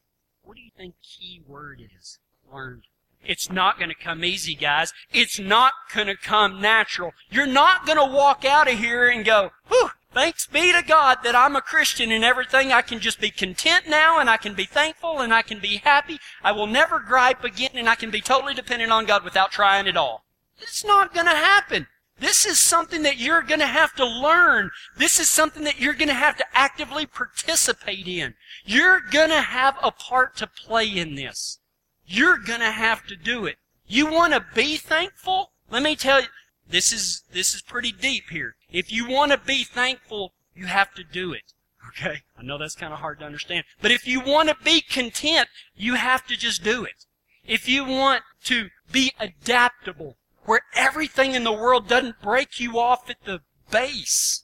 What 0.43 0.55
do 0.55 0.61
you 0.61 0.71
think 0.75 0.95
key 1.03 1.41
word 1.47 1.81
is? 1.97 2.19
Learned. 2.51 2.83
It's 3.23 3.51
not 3.51 3.77
going 3.77 3.89
to 3.89 3.95
come 3.95 4.25
easy, 4.25 4.55
guys. 4.55 4.93
It's 5.13 5.39
not 5.39 5.73
going 5.93 6.07
to 6.07 6.17
come 6.17 6.59
natural. 6.59 7.11
You're 7.29 7.45
not 7.45 7.85
going 7.85 7.99
to 7.99 8.15
walk 8.15 8.45
out 8.45 8.71
of 8.71 8.79
here 8.79 9.07
and 9.07 9.23
go, 9.23 9.51
whew, 9.67 9.91
Thanks 10.13 10.45
be 10.45 10.73
to 10.73 10.81
God 10.81 11.19
that 11.23 11.35
I'm 11.35 11.55
a 11.55 11.61
Christian 11.61 12.11
and 12.11 12.23
everything. 12.23 12.73
I 12.73 12.81
can 12.81 12.99
just 12.99 13.21
be 13.21 13.31
content 13.31 13.87
now 13.87 14.19
and 14.19 14.29
I 14.29 14.35
can 14.35 14.53
be 14.53 14.65
thankful 14.65 15.21
and 15.21 15.33
I 15.33 15.41
can 15.41 15.59
be 15.59 15.77
happy. 15.77 16.19
I 16.43 16.51
will 16.51 16.67
never 16.67 16.99
gripe 16.99 17.45
again 17.45 17.71
and 17.75 17.87
I 17.87 17.95
can 17.95 18.11
be 18.11 18.19
totally 18.19 18.53
dependent 18.53 18.91
on 18.91 19.05
God 19.05 19.23
without 19.23 19.51
trying 19.51 19.87
at 19.87 19.95
all. 19.95 20.25
It's 20.59 20.83
not 20.83 21.13
going 21.13 21.27
to 21.27 21.31
happen. 21.31 21.87
This 22.19 22.45
is 22.45 22.59
something 22.59 23.03
that 23.03 23.17
you're 23.17 23.41
going 23.41 23.61
to 23.61 23.65
have 23.65 23.95
to 23.95 24.05
learn. 24.05 24.69
This 24.97 25.19
is 25.19 25.29
something 25.29 25.63
that 25.63 25.79
you're 25.79 25.93
going 25.93 26.09
to 26.09 26.13
have 26.13 26.37
to 26.37 26.45
actively 26.53 27.05
participate 27.05 28.07
in. 28.07 28.35
You're 28.65 28.99
going 28.99 29.29
to 29.29 29.41
have 29.41 29.77
a 29.81 29.91
part 29.91 30.35
to 30.37 30.47
play 30.47 30.87
in 30.87 31.15
this. 31.15 31.59
You're 32.05 32.37
going 32.37 32.59
to 32.59 32.71
have 32.71 33.07
to 33.07 33.15
do 33.15 33.45
it. 33.45 33.57
You 33.87 34.11
want 34.11 34.33
to 34.33 34.45
be 34.53 34.75
thankful? 34.75 35.51
Let 35.71 35.81
me 35.83 35.95
tell 35.95 36.21
you, 36.21 36.27
this 36.71 36.91
is, 36.91 37.23
this 37.31 37.53
is 37.53 37.61
pretty 37.61 37.91
deep 37.91 38.29
here. 38.29 38.55
If 38.71 38.91
you 38.91 39.07
want 39.07 39.31
to 39.31 39.37
be 39.37 39.63
thankful, 39.63 40.33
you 40.55 40.65
have 40.65 40.93
to 40.95 41.03
do 41.03 41.33
it. 41.33 41.53
Okay? 41.89 42.21
I 42.37 42.43
know 42.43 42.57
that's 42.57 42.75
kind 42.75 42.93
of 42.93 42.99
hard 42.99 43.19
to 43.19 43.25
understand. 43.25 43.65
But 43.81 43.91
if 43.91 44.07
you 44.07 44.21
want 44.21 44.49
to 44.49 44.55
be 44.63 44.81
content, 44.81 45.47
you 45.75 45.95
have 45.95 46.25
to 46.27 46.37
just 46.37 46.63
do 46.63 46.83
it. 46.83 47.05
If 47.45 47.67
you 47.67 47.85
want 47.85 48.23
to 48.45 48.69
be 48.91 49.13
adaptable, 49.19 50.17
where 50.45 50.61
everything 50.75 51.33
in 51.33 51.43
the 51.43 51.51
world 51.51 51.87
doesn't 51.87 52.21
break 52.21 52.59
you 52.59 52.79
off 52.79 53.09
at 53.09 53.23
the 53.25 53.41
base, 53.69 54.43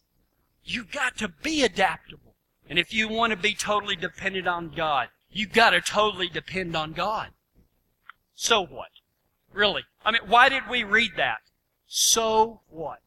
you've 0.63 0.91
got 0.91 1.17
to 1.17 1.27
be 1.27 1.63
adaptable. 1.63 2.35
And 2.69 2.77
if 2.77 2.93
you 2.93 3.07
want 3.07 3.31
to 3.31 3.37
be 3.37 3.53
totally 3.53 3.95
dependent 3.95 4.47
on 4.47 4.73
God, 4.75 5.09
you've 5.31 5.53
got 5.53 5.71
to 5.71 5.81
totally 5.81 6.27
depend 6.27 6.75
on 6.75 6.93
God. 6.93 7.29
So 8.35 8.65
what? 8.65 8.89
Really? 9.53 9.83
I 10.05 10.11
mean, 10.11 10.21
why 10.27 10.49
did 10.49 10.63
we 10.69 10.83
read 10.83 11.11
that? 11.17 11.39
So 11.87 12.61
what? 12.69 12.99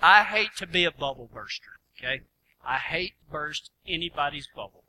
I 0.00 0.24
hate 0.24 0.56
to 0.56 0.66
be 0.66 0.84
a 0.84 0.90
bubble 0.90 1.30
burster, 1.32 1.78
okay? 1.96 2.22
I 2.64 2.78
hate 2.78 3.14
to 3.26 3.32
burst 3.32 3.70
anybody's 3.86 4.48
bubble. 4.54 4.84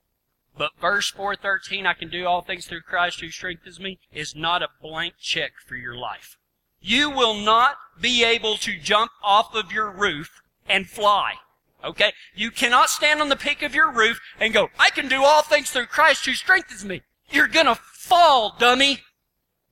But 0.58 0.72
verse 0.80 1.10
413, 1.10 1.88
I 1.88 1.94
can 1.94 2.10
do 2.10 2.26
all 2.28 2.42
things 2.42 2.68
through 2.68 2.82
Christ 2.82 3.22
who 3.22 3.30
strengthens 3.30 3.80
me, 3.80 4.00
is 4.12 4.36
not 4.36 4.62
a 4.62 4.70
blank 4.82 5.16
check 5.20 5.54
for 5.66 5.76
your 5.76 5.96
life. 5.96 6.38
You 6.82 7.10
will 7.10 7.34
not 7.34 7.78
be 8.00 8.24
able 8.24 8.58
to 8.58 8.78
jump 8.78 9.12
off 9.24 9.56
of 9.56 9.72
your 9.72 9.90
roof 9.90 10.42
and 10.68 10.88
fly. 10.88 11.36
Okay? 11.84 12.14
You 12.36 12.52
cannot 12.52 12.90
stand 12.90 13.22
on 13.22 13.30
the 13.30 13.36
peak 13.36 13.62
of 13.64 13.74
your 13.74 13.92
roof 13.92 14.20
and 14.40 14.54
go, 14.54 14.70
I 14.78 14.90
can 14.90 15.08
do 15.08 15.24
all 15.24 15.42
things 15.42 15.72
through 15.72 15.88
Christ 15.88 16.26
who 16.26 16.34
strengthens 16.34 16.86
me. 16.86 17.02
You're 17.30 17.48
gonna 17.48 17.76
fall, 17.76 18.56
dummy. 18.60 19.00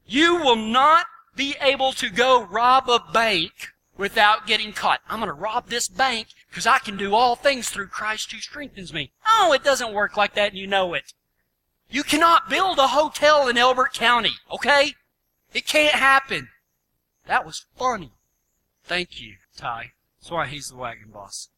You 0.08 0.36
will 0.36 0.56
not 0.56 1.06
be 1.36 1.56
able 1.62 1.91
to 1.94 2.10
go 2.10 2.44
rob 2.44 2.89
a 2.89 3.00
bank 3.13 3.70
without 3.98 4.48
getting 4.48 4.74
caught. 4.74 5.02
I'm 5.10 5.20
going 5.20 5.28
to 5.28 5.34
rob 5.34 5.67
this 5.67 5.88
bank 5.88 6.28
because 6.50 6.67
I 6.67 6.80
can 6.80 6.98
do 6.98 7.13
all 7.13 7.36
things 7.36 7.70
through 7.70 7.88
Christ 7.88 8.32
who 8.32 8.39
strengthens 8.39 8.94
me. 8.94 9.12
No, 9.28 9.54
it 9.54 9.63
doesn't 9.63 9.94
work 9.94 10.17
like 10.17 10.34
that 10.36 10.50
and 10.50 10.58
you 10.58 10.67
know 10.67 10.94
it. 10.94 11.13
You 11.89 12.04
cannot 12.04 12.50
build 12.50 12.80
a 12.80 12.88
hotel 12.88 13.48
in 13.48 13.58
Elbert 13.58 13.94
County, 13.94 14.34
okay? 14.52 14.96
It 15.54 15.67
can't 15.67 15.96
happen. 15.96 16.50
That 17.28 17.46
was 17.46 17.65
funny. 17.78 18.13
Thank 18.84 19.22
you, 19.22 19.36
Ty. 19.56 19.91
That's 20.20 20.32
why 20.32 20.48
he's 20.48 20.70
the 20.70 20.78
wagon 20.78 21.10
boss. 21.12 21.50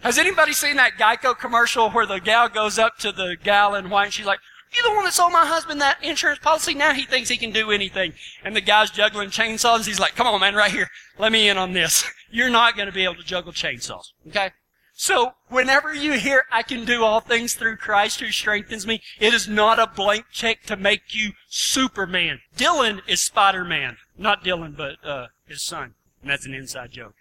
Has 0.00 0.18
anybody 0.18 0.52
seen 0.52 0.76
that 0.76 0.98
Geico 0.98 1.36
commercial 1.36 1.90
where 1.90 2.06
the 2.06 2.18
gal 2.18 2.48
goes 2.48 2.78
up 2.78 2.98
to 2.98 3.12
the 3.12 3.36
gal 3.42 3.74
in 3.74 3.90
white 3.90 4.04
and 4.06 4.12
she's 4.12 4.26
like, 4.26 4.40
you're 4.72 4.88
the 4.88 4.94
one 4.94 5.04
that 5.04 5.12
sold 5.12 5.32
my 5.32 5.46
husband 5.46 5.80
that 5.80 6.02
insurance 6.02 6.38
policy. 6.38 6.74
Now 6.74 6.92
he 6.92 7.04
thinks 7.04 7.28
he 7.28 7.36
can 7.36 7.50
do 7.50 7.70
anything. 7.70 8.12
And 8.44 8.54
the 8.54 8.60
guy's 8.60 8.90
juggling 8.90 9.30
chainsaws. 9.30 9.86
He's 9.86 10.00
like, 10.00 10.14
come 10.14 10.26
on, 10.26 10.40
man, 10.40 10.54
right 10.54 10.70
here. 10.70 10.88
Let 11.18 11.32
me 11.32 11.48
in 11.48 11.58
on 11.58 11.72
this. 11.72 12.04
You're 12.30 12.50
not 12.50 12.76
going 12.76 12.86
to 12.86 12.92
be 12.92 13.04
able 13.04 13.16
to 13.16 13.24
juggle 13.24 13.52
chainsaws. 13.52 14.12
Okay? 14.28 14.50
So, 14.92 15.32
whenever 15.48 15.94
you 15.94 16.12
hear, 16.12 16.44
I 16.52 16.62
can 16.62 16.84
do 16.84 17.04
all 17.04 17.20
things 17.20 17.54
through 17.54 17.76
Christ 17.76 18.20
who 18.20 18.30
strengthens 18.30 18.86
me, 18.86 19.00
it 19.18 19.32
is 19.32 19.48
not 19.48 19.78
a 19.78 19.86
blank 19.86 20.26
check 20.30 20.64
to 20.64 20.76
make 20.76 21.14
you 21.14 21.32
Superman. 21.48 22.40
Dylan 22.54 23.00
is 23.08 23.22
Spider-Man. 23.22 23.96
Not 24.18 24.44
Dylan, 24.44 24.76
but, 24.76 25.02
uh, 25.02 25.28
his 25.46 25.64
son. 25.64 25.94
And 26.20 26.30
that's 26.30 26.44
an 26.44 26.52
inside 26.52 26.92
joke. 26.92 27.14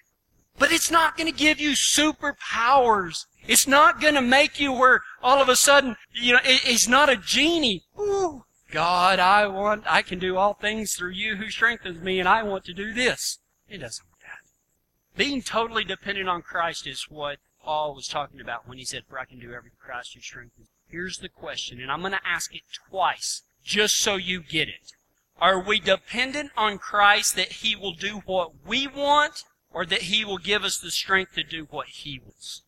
But 0.58 0.74
it's 0.74 0.92
not 0.92 1.16
going 1.16 1.32
to 1.32 1.38
give 1.38 1.62
you 1.62 1.72
superpowers. 1.72 3.26
It's 3.50 3.66
not 3.66 4.00
going 4.00 4.14
to 4.14 4.22
make 4.22 4.60
you 4.60 4.72
where 4.72 5.02
all 5.24 5.42
of 5.42 5.50
a 5.50 5.56
sudden, 5.56 5.96
you 6.14 6.34
know, 6.34 6.40
it, 6.46 6.62
it's 6.66 6.88
not 6.88 7.10
a 7.10 7.16
genie. 7.16 7.84
Ooh, 8.00 8.46
God, 8.70 9.18
I 9.18 9.48
want, 9.48 9.86
I 9.88 10.04
can 10.04 10.20
do 10.20 10.38
all 10.38 10.54
things 10.54 10.94
through 10.94 11.14
you 11.14 11.38
who 11.38 11.50
strengthens 11.50 12.00
me, 12.00 12.20
and 12.20 12.30
I 12.30 12.44
want 12.44 12.64
to 12.66 12.74
do 12.74 12.94
this. 12.94 13.40
It 13.68 13.80
doesn't 13.80 14.06
work 14.06 14.20
that. 14.22 15.18
Being 15.18 15.42
totally 15.42 15.84
dependent 15.84 16.30
on 16.30 16.44
Christ 16.44 16.86
is 16.86 17.08
what 17.10 17.40
Paul 17.64 17.96
was 17.96 18.08
talking 18.08 18.40
about 18.40 18.68
when 18.68 18.78
he 18.78 18.86
said, 18.86 19.06
For 19.10 19.18
I 19.18 19.26
can 19.26 19.40
do 19.40 19.52
everything 19.52 19.80
Christ 19.80 20.14
who 20.14 20.22
strengthens. 20.22 20.68
Here's 20.88 21.18
the 21.18 21.28
question, 21.28 21.82
and 21.82 21.92
I'm 21.92 22.02
going 22.02 22.12
to 22.12 22.20
ask 22.24 22.54
it 22.54 22.62
twice, 22.88 23.42
just 23.64 23.98
so 23.98 24.16
you 24.16 24.44
get 24.44 24.70
it. 24.70 24.94
Are 25.42 25.60
we 25.60 25.80
dependent 25.80 26.52
on 26.56 26.78
Christ 26.78 27.36
that 27.36 27.54
He 27.54 27.76
will 27.76 27.94
do 27.94 28.22
what 28.28 28.52
we 28.64 28.86
want, 28.86 29.44
or 29.72 29.88
that 29.88 30.04
He 30.04 30.24
will 30.24 30.38
give 30.38 30.64
us 30.64 30.78
the 30.78 30.92
strength 30.92 31.34
to 31.34 31.44
do 31.44 31.68
what 31.72 31.88
He 31.88 32.22
wants? 32.24 32.62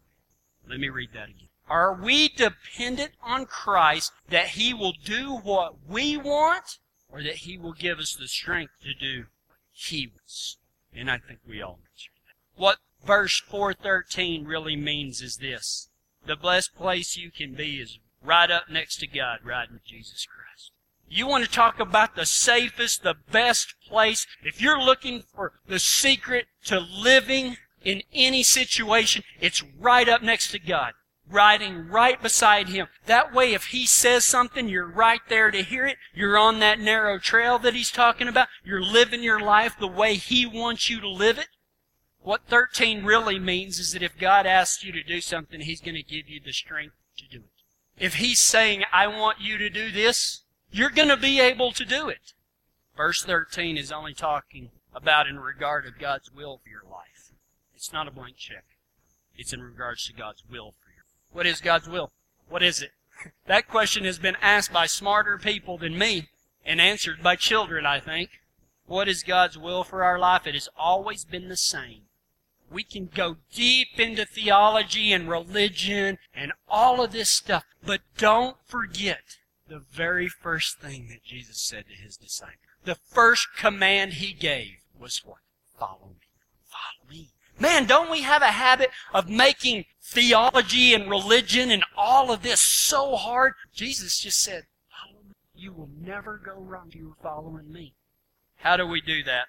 Let 0.67 0.79
me 0.79 0.89
read 0.89 1.09
that 1.13 1.29
again. 1.29 1.49
Are 1.69 1.93
we 1.93 2.27
dependent 2.27 3.13
on 3.21 3.45
Christ 3.45 4.11
that 4.29 4.49
He 4.49 4.73
will 4.73 4.93
do 5.03 5.37
what 5.37 5.75
we 5.87 6.17
want 6.17 6.79
or 7.11 7.23
that 7.23 7.37
He 7.37 7.57
will 7.57 7.73
give 7.73 7.99
us 7.99 8.13
the 8.13 8.27
strength 8.27 8.73
to 8.83 8.93
do 8.93 9.25
what 9.47 9.57
He 9.71 10.07
wants? 10.07 10.57
And 10.93 11.09
I 11.09 11.17
think 11.17 11.39
we 11.47 11.61
all 11.61 11.79
answer 11.93 12.11
that. 12.25 12.61
What 12.61 12.77
verse 13.05 13.39
413 13.39 14.45
really 14.45 14.75
means 14.75 15.21
is 15.21 15.37
this. 15.37 15.89
The 16.25 16.35
blessed 16.35 16.75
place 16.75 17.17
you 17.17 17.31
can 17.31 17.53
be 17.53 17.79
is 17.79 17.99
right 18.23 18.51
up 18.51 18.69
next 18.69 18.97
to 18.97 19.07
God, 19.07 19.39
riding 19.43 19.73
with 19.73 19.85
Jesus 19.85 20.25
Christ. 20.25 20.71
You 21.07 21.27
want 21.27 21.43
to 21.43 21.49
talk 21.49 21.79
about 21.79 22.15
the 22.15 22.25
safest, 22.25 23.03
the 23.03 23.15
best 23.31 23.75
place. 23.85 24.27
If 24.43 24.61
you're 24.61 24.81
looking 24.81 25.21
for 25.21 25.53
the 25.67 25.79
secret 25.79 26.47
to 26.65 26.79
living 26.79 27.57
in 27.83 28.03
any 28.13 28.43
situation, 28.43 29.23
it's 29.39 29.63
right 29.79 30.07
up 30.07 30.21
next 30.21 30.51
to 30.51 30.59
God. 30.59 30.93
Riding 31.29 31.87
right 31.87 32.21
beside 32.21 32.69
Him. 32.69 32.87
That 33.05 33.33
way, 33.33 33.53
if 33.53 33.67
He 33.67 33.85
says 33.85 34.25
something, 34.25 34.67
you're 34.67 34.87
right 34.87 35.21
there 35.29 35.49
to 35.49 35.63
hear 35.63 35.85
it. 35.85 35.97
You're 36.13 36.37
on 36.37 36.59
that 36.59 36.79
narrow 36.79 37.19
trail 37.19 37.57
that 37.59 37.73
He's 37.73 37.91
talking 37.91 38.27
about. 38.27 38.49
You're 38.63 38.83
living 38.83 39.23
your 39.23 39.39
life 39.39 39.75
the 39.79 39.87
way 39.87 40.15
He 40.15 40.45
wants 40.45 40.89
you 40.89 40.99
to 40.99 41.07
live 41.07 41.37
it. 41.37 41.47
What 42.21 42.41
13 42.47 43.03
really 43.03 43.39
means 43.39 43.79
is 43.79 43.93
that 43.93 44.03
if 44.03 44.17
God 44.17 44.45
asks 44.45 44.83
you 44.83 44.91
to 44.91 45.03
do 45.03 45.21
something, 45.21 45.61
He's 45.61 45.81
going 45.81 45.95
to 45.95 46.03
give 46.03 46.27
you 46.27 46.41
the 46.43 46.51
strength 46.51 46.95
to 47.17 47.27
do 47.27 47.37
it. 47.37 48.03
If 48.03 48.15
He's 48.15 48.39
saying, 48.39 48.83
I 48.91 49.07
want 49.07 49.39
you 49.39 49.57
to 49.57 49.69
do 49.69 49.89
this, 49.89 50.41
you're 50.71 50.89
going 50.89 51.09
to 51.09 51.17
be 51.17 51.39
able 51.39 51.71
to 51.71 51.85
do 51.85 52.09
it. 52.09 52.33
Verse 52.95 53.23
13 53.23 53.77
is 53.77 53.91
only 53.91 54.13
talking 54.13 54.69
about 54.93 55.27
in 55.27 55.39
regard 55.39 55.85
of 55.85 55.97
God's 55.97 56.31
will 56.31 56.59
for 56.63 56.69
your 56.69 56.83
life. 56.83 57.10
It's 57.81 57.91
not 57.91 58.07
a 58.07 58.11
blank 58.11 58.37
check. 58.37 58.63
It's 59.35 59.53
in 59.53 59.63
regards 59.63 60.05
to 60.05 60.13
God's 60.13 60.43
will 60.47 60.75
for 60.83 60.91
you. 60.91 61.01
What 61.31 61.47
is 61.47 61.61
God's 61.61 61.89
will? 61.89 62.11
What 62.47 62.61
is 62.61 62.79
it? 62.79 62.91
That 63.47 63.67
question 63.67 64.05
has 64.05 64.19
been 64.19 64.37
asked 64.39 64.71
by 64.71 64.85
smarter 64.85 65.39
people 65.39 65.79
than 65.79 65.97
me 65.97 66.29
and 66.63 66.79
answered 66.79 67.23
by 67.23 67.37
children, 67.37 67.87
I 67.87 67.99
think. 67.99 68.29
What 68.85 69.07
is 69.07 69.23
God's 69.23 69.57
will 69.57 69.83
for 69.83 70.03
our 70.03 70.19
life? 70.19 70.45
It 70.45 70.53
has 70.53 70.69
always 70.77 71.25
been 71.25 71.49
the 71.49 71.57
same. 71.57 72.03
We 72.69 72.83
can 72.83 73.07
go 73.07 73.37
deep 73.51 73.99
into 73.99 74.27
theology 74.27 75.11
and 75.11 75.27
religion 75.27 76.19
and 76.35 76.53
all 76.67 77.03
of 77.03 77.11
this 77.11 77.31
stuff, 77.31 77.65
but 77.83 78.01
don't 78.15 78.57
forget 78.63 79.37
the 79.67 79.79
very 79.79 80.29
first 80.29 80.77
thing 80.77 81.07
that 81.07 81.23
Jesus 81.23 81.59
said 81.59 81.85
to 81.87 81.95
his 81.95 82.15
disciples. 82.15 82.59
The 82.83 82.93
first 82.93 83.47
command 83.57 84.13
he 84.13 84.33
gave 84.33 84.81
was 84.99 85.25
what? 85.25 85.39
Follow 85.79 86.09
me. 86.19 86.20
Man, 87.61 87.85
don't 87.85 88.09
we 88.09 88.23
have 88.23 88.41
a 88.41 88.47
habit 88.47 88.89
of 89.13 89.29
making 89.29 89.85
theology 90.01 90.95
and 90.95 91.07
religion 91.07 91.69
and 91.69 91.83
all 91.95 92.31
of 92.31 92.41
this 92.41 92.59
so 92.59 93.15
hard? 93.15 93.53
Jesus 93.71 94.19
just 94.19 94.39
said. 94.39 94.63
You 95.53 95.71
will 95.71 95.89
never 96.03 96.41
go 96.43 96.55
wrong 96.55 96.87
if 96.89 96.95
you 96.95 97.11
are 97.11 97.21
following 97.21 97.71
me. 97.71 97.93
How 98.57 98.77
do 98.77 98.87
we 98.87 98.99
do 98.99 99.23
that? 99.25 99.45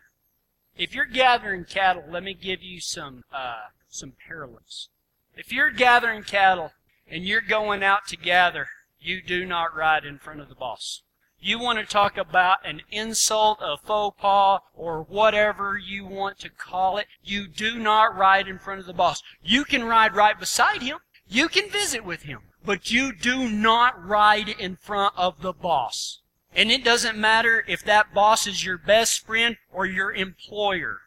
If 0.76 0.94
you're 0.94 1.06
gathering 1.06 1.64
cattle, 1.64 2.04
let 2.06 2.22
me 2.22 2.34
give 2.34 2.62
you 2.62 2.82
some 2.82 3.24
uh, 3.32 3.68
some 3.88 4.12
parallels. 4.28 4.90
If 5.34 5.50
you're 5.50 5.70
gathering 5.70 6.22
cattle 6.22 6.72
and 7.08 7.24
you're 7.24 7.40
going 7.40 7.82
out 7.82 8.06
to 8.08 8.18
gather, 8.18 8.68
you 9.00 9.22
do 9.22 9.46
not 9.46 9.74
ride 9.74 10.04
in 10.04 10.18
front 10.18 10.40
of 10.40 10.50
the 10.50 10.54
boss. 10.54 11.00
You 11.44 11.58
want 11.58 11.80
to 11.80 11.84
talk 11.84 12.16
about 12.16 12.64
an 12.64 12.82
insult, 12.92 13.58
a 13.60 13.76
faux 13.76 14.16
pas, 14.20 14.60
or 14.76 15.02
whatever 15.02 15.76
you 15.76 16.06
want 16.06 16.38
to 16.38 16.48
call 16.48 16.98
it. 16.98 17.08
You 17.20 17.48
do 17.48 17.80
not 17.80 18.16
ride 18.16 18.46
in 18.46 18.60
front 18.60 18.78
of 18.78 18.86
the 18.86 18.92
boss. 18.92 19.24
You 19.42 19.64
can 19.64 19.82
ride 19.82 20.14
right 20.14 20.38
beside 20.38 20.82
him. 20.82 20.98
You 21.26 21.48
can 21.48 21.68
visit 21.68 22.04
with 22.04 22.22
him. 22.22 22.42
But 22.64 22.92
you 22.92 23.12
do 23.12 23.50
not 23.50 24.00
ride 24.06 24.50
in 24.50 24.76
front 24.76 25.14
of 25.16 25.42
the 25.42 25.52
boss. 25.52 26.20
And 26.54 26.70
it 26.70 26.84
doesn't 26.84 27.18
matter 27.18 27.64
if 27.66 27.82
that 27.82 28.14
boss 28.14 28.46
is 28.46 28.64
your 28.64 28.78
best 28.78 29.26
friend 29.26 29.56
or 29.72 29.84
your 29.84 30.12
employer 30.12 31.00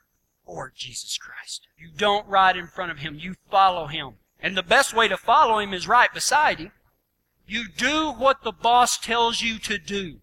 or 0.45 0.73
Jesus 0.75 1.17
Christ. 1.17 1.65
You 1.77 1.91
don't 1.95 2.27
ride 2.27 2.57
in 2.57 2.67
front 2.67 2.91
of 2.91 2.99
him. 2.99 3.17
You 3.17 3.35
follow 3.49 3.87
him. 3.87 4.15
And 4.41 4.57
the 4.57 4.63
best 4.63 4.93
way 4.93 5.07
to 5.07 5.15
follow 5.15 5.59
him 5.59 5.73
is 5.73 5.87
right 5.87 6.13
beside 6.13 6.59
him. 6.59 6.73
You 7.47 7.69
do 7.69 8.11
what 8.11 8.43
the 8.43 8.51
boss 8.51 8.97
tells 8.97 9.41
you 9.41 9.59
to 9.59 9.77
do. 9.77 10.19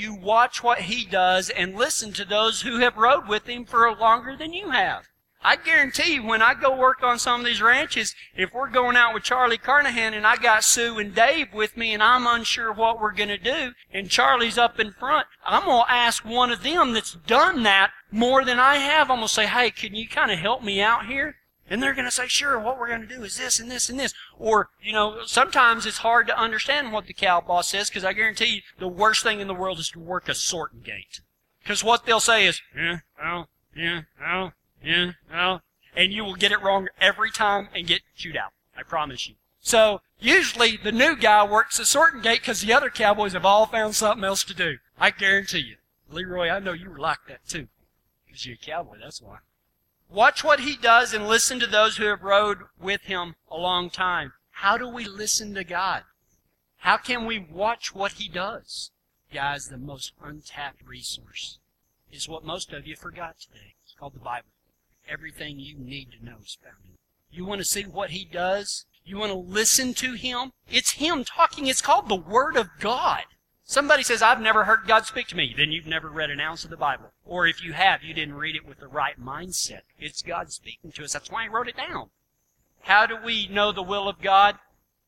You 0.00 0.14
watch 0.14 0.62
what 0.62 0.80
he 0.80 1.04
does 1.04 1.50
and 1.50 1.74
listen 1.74 2.14
to 2.14 2.24
those 2.24 2.62
who 2.62 2.78
have 2.78 2.96
rode 2.96 3.28
with 3.28 3.46
him 3.46 3.66
for 3.66 3.94
longer 3.94 4.34
than 4.34 4.54
you 4.54 4.70
have. 4.70 5.08
I 5.42 5.56
guarantee 5.56 6.14
you, 6.14 6.22
when 6.22 6.40
I 6.40 6.54
go 6.54 6.74
work 6.74 7.02
on 7.02 7.18
some 7.18 7.40
of 7.40 7.44
these 7.44 7.60
ranches, 7.60 8.14
if 8.34 8.54
we're 8.54 8.70
going 8.70 8.96
out 8.96 9.12
with 9.12 9.24
Charlie 9.24 9.58
Carnahan 9.58 10.14
and 10.14 10.26
I 10.26 10.36
got 10.36 10.64
Sue 10.64 10.98
and 10.98 11.14
Dave 11.14 11.52
with 11.52 11.76
me 11.76 11.92
and 11.92 12.02
I'm 12.02 12.26
unsure 12.26 12.72
what 12.72 12.98
we're 12.98 13.12
going 13.12 13.28
to 13.28 13.36
do 13.36 13.72
and 13.92 14.08
Charlie's 14.08 14.56
up 14.56 14.80
in 14.80 14.92
front, 14.92 15.26
I'm 15.44 15.66
going 15.66 15.84
to 15.84 15.92
ask 15.92 16.24
one 16.24 16.50
of 16.50 16.62
them 16.62 16.94
that's 16.94 17.18
done 17.26 17.62
that 17.64 17.90
more 18.10 18.42
than 18.42 18.58
I 18.58 18.76
have. 18.76 19.10
I'm 19.10 19.18
going 19.18 19.28
to 19.28 19.34
say, 19.34 19.46
hey, 19.46 19.70
can 19.70 19.94
you 19.94 20.08
kind 20.08 20.30
of 20.30 20.38
help 20.38 20.62
me 20.62 20.80
out 20.80 21.04
here? 21.04 21.36
And 21.70 21.80
they're 21.80 21.94
going 21.94 22.04
to 22.04 22.10
say, 22.10 22.26
sure, 22.26 22.58
what 22.58 22.78
we're 22.78 22.88
going 22.88 23.06
to 23.06 23.06
do 23.06 23.22
is 23.22 23.38
this 23.38 23.60
and 23.60 23.70
this 23.70 23.88
and 23.88 23.98
this. 23.98 24.12
Or, 24.36 24.70
you 24.82 24.92
know, 24.92 25.20
sometimes 25.24 25.86
it's 25.86 25.98
hard 25.98 26.26
to 26.26 26.38
understand 26.38 26.92
what 26.92 27.06
the 27.06 27.14
cow 27.14 27.40
boss 27.40 27.68
says 27.68 27.88
because 27.88 28.04
I 28.04 28.12
guarantee 28.12 28.56
you 28.56 28.62
the 28.80 28.88
worst 28.88 29.22
thing 29.22 29.38
in 29.38 29.46
the 29.46 29.54
world 29.54 29.78
is 29.78 29.88
to 29.90 30.00
work 30.00 30.28
a 30.28 30.34
sorting 30.34 30.80
gate. 30.80 31.20
Because 31.62 31.84
what 31.84 32.04
they'll 32.04 32.18
say 32.18 32.46
is, 32.46 32.60
yeah, 32.76 32.98
oh, 33.22 33.44
yeah, 33.74 34.02
oh, 34.20 34.50
yeah, 34.84 35.12
oh. 35.32 35.60
And 35.94 36.12
you 36.12 36.24
will 36.24 36.34
get 36.34 36.52
it 36.52 36.60
wrong 36.60 36.88
every 37.00 37.30
time 37.30 37.68
and 37.72 37.86
get 37.86 38.02
chewed 38.16 38.36
out. 38.36 38.52
I 38.76 38.82
promise 38.82 39.28
you. 39.28 39.36
So, 39.60 40.00
usually 40.18 40.76
the 40.76 40.90
new 40.90 41.14
guy 41.14 41.46
works 41.46 41.78
a 41.78 41.84
sorting 41.84 42.22
gate 42.22 42.40
because 42.40 42.62
the 42.62 42.72
other 42.72 42.90
cowboys 42.90 43.34
have 43.34 43.44
all 43.44 43.66
found 43.66 43.94
something 43.94 44.24
else 44.24 44.42
to 44.44 44.54
do. 44.54 44.78
I 44.98 45.10
guarantee 45.10 45.60
you. 45.60 45.76
Leroy, 46.10 46.48
I 46.48 46.58
know 46.58 46.72
you 46.72 46.90
were 46.90 46.98
like 46.98 47.18
that 47.28 47.46
too. 47.46 47.68
Because 48.26 48.46
you're 48.46 48.56
a 48.60 48.66
cowboy, 48.66 48.96
that's 49.00 49.20
why. 49.20 49.38
Watch 50.12 50.42
what 50.42 50.60
he 50.60 50.76
does 50.76 51.14
and 51.14 51.28
listen 51.28 51.60
to 51.60 51.68
those 51.68 51.96
who 51.96 52.06
have 52.06 52.22
rode 52.22 52.58
with 52.80 53.02
him 53.02 53.36
a 53.48 53.56
long 53.56 53.90
time. 53.90 54.32
How 54.50 54.76
do 54.76 54.88
we 54.88 55.04
listen 55.04 55.54
to 55.54 55.62
God? 55.62 56.02
How 56.78 56.96
can 56.96 57.26
we 57.26 57.38
watch 57.38 57.94
what 57.94 58.12
he 58.12 58.28
does? 58.28 58.90
Guys, 59.32 59.68
the 59.68 59.78
most 59.78 60.12
untapped 60.20 60.82
resource 60.84 61.58
is 62.10 62.28
what 62.28 62.44
most 62.44 62.72
of 62.72 62.88
you 62.88 62.96
forgot 62.96 63.38
today. 63.38 63.76
It's 63.84 63.94
called 63.94 64.14
the 64.14 64.20
Bible. 64.20 64.48
Everything 65.08 65.60
you 65.60 65.78
need 65.78 66.08
to 66.12 66.24
know 66.24 66.38
is 66.42 66.58
found 66.60 66.84
in 66.84 66.94
it. 66.94 67.00
You 67.30 67.44
want 67.44 67.60
to 67.60 67.64
see 67.64 67.84
what 67.84 68.10
he 68.10 68.24
does? 68.24 68.86
You 69.04 69.18
want 69.18 69.30
to 69.30 69.38
listen 69.38 69.94
to 69.94 70.14
him? 70.14 70.50
It's 70.68 70.92
him 70.92 71.22
talking. 71.22 71.68
It's 71.68 71.80
called 71.80 72.08
the 72.08 72.16
Word 72.16 72.56
of 72.56 72.68
God. 72.80 73.22
Somebody 73.70 74.02
says, 74.02 74.20
I've 74.20 74.40
never 74.40 74.64
heard 74.64 74.88
God 74.88 75.06
speak 75.06 75.28
to 75.28 75.36
me. 75.36 75.54
Then 75.56 75.70
you've 75.70 75.86
never 75.86 76.08
read 76.08 76.28
an 76.28 76.40
ounce 76.40 76.64
of 76.64 76.70
the 76.70 76.76
Bible. 76.76 77.12
Or 77.24 77.46
if 77.46 77.62
you 77.62 77.72
have, 77.72 78.02
you 78.02 78.12
didn't 78.12 78.34
read 78.34 78.56
it 78.56 78.66
with 78.66 78.80
the 78.80 78.88
right 78.88 79.14
mindset. 79.16 79.82
It's 79.96 80.22
God 80.22 80.50
speaking 80.50 80.90
to 80.90 81.04
us. 81.04 81.12
That's 81.12 81.30
why 81.30 81.44
He 81.44 81.48
wrote 81.48 81.68
it 81.68 81.76
down. 81.76 82.10
How 82.80 83.06
do 83.06 83.16
we 83.16 83.46
know 83.46 83.70
the 83.70 83.80
will 83.80 84.08
of 84.08 84.20
God? 84.20 84.58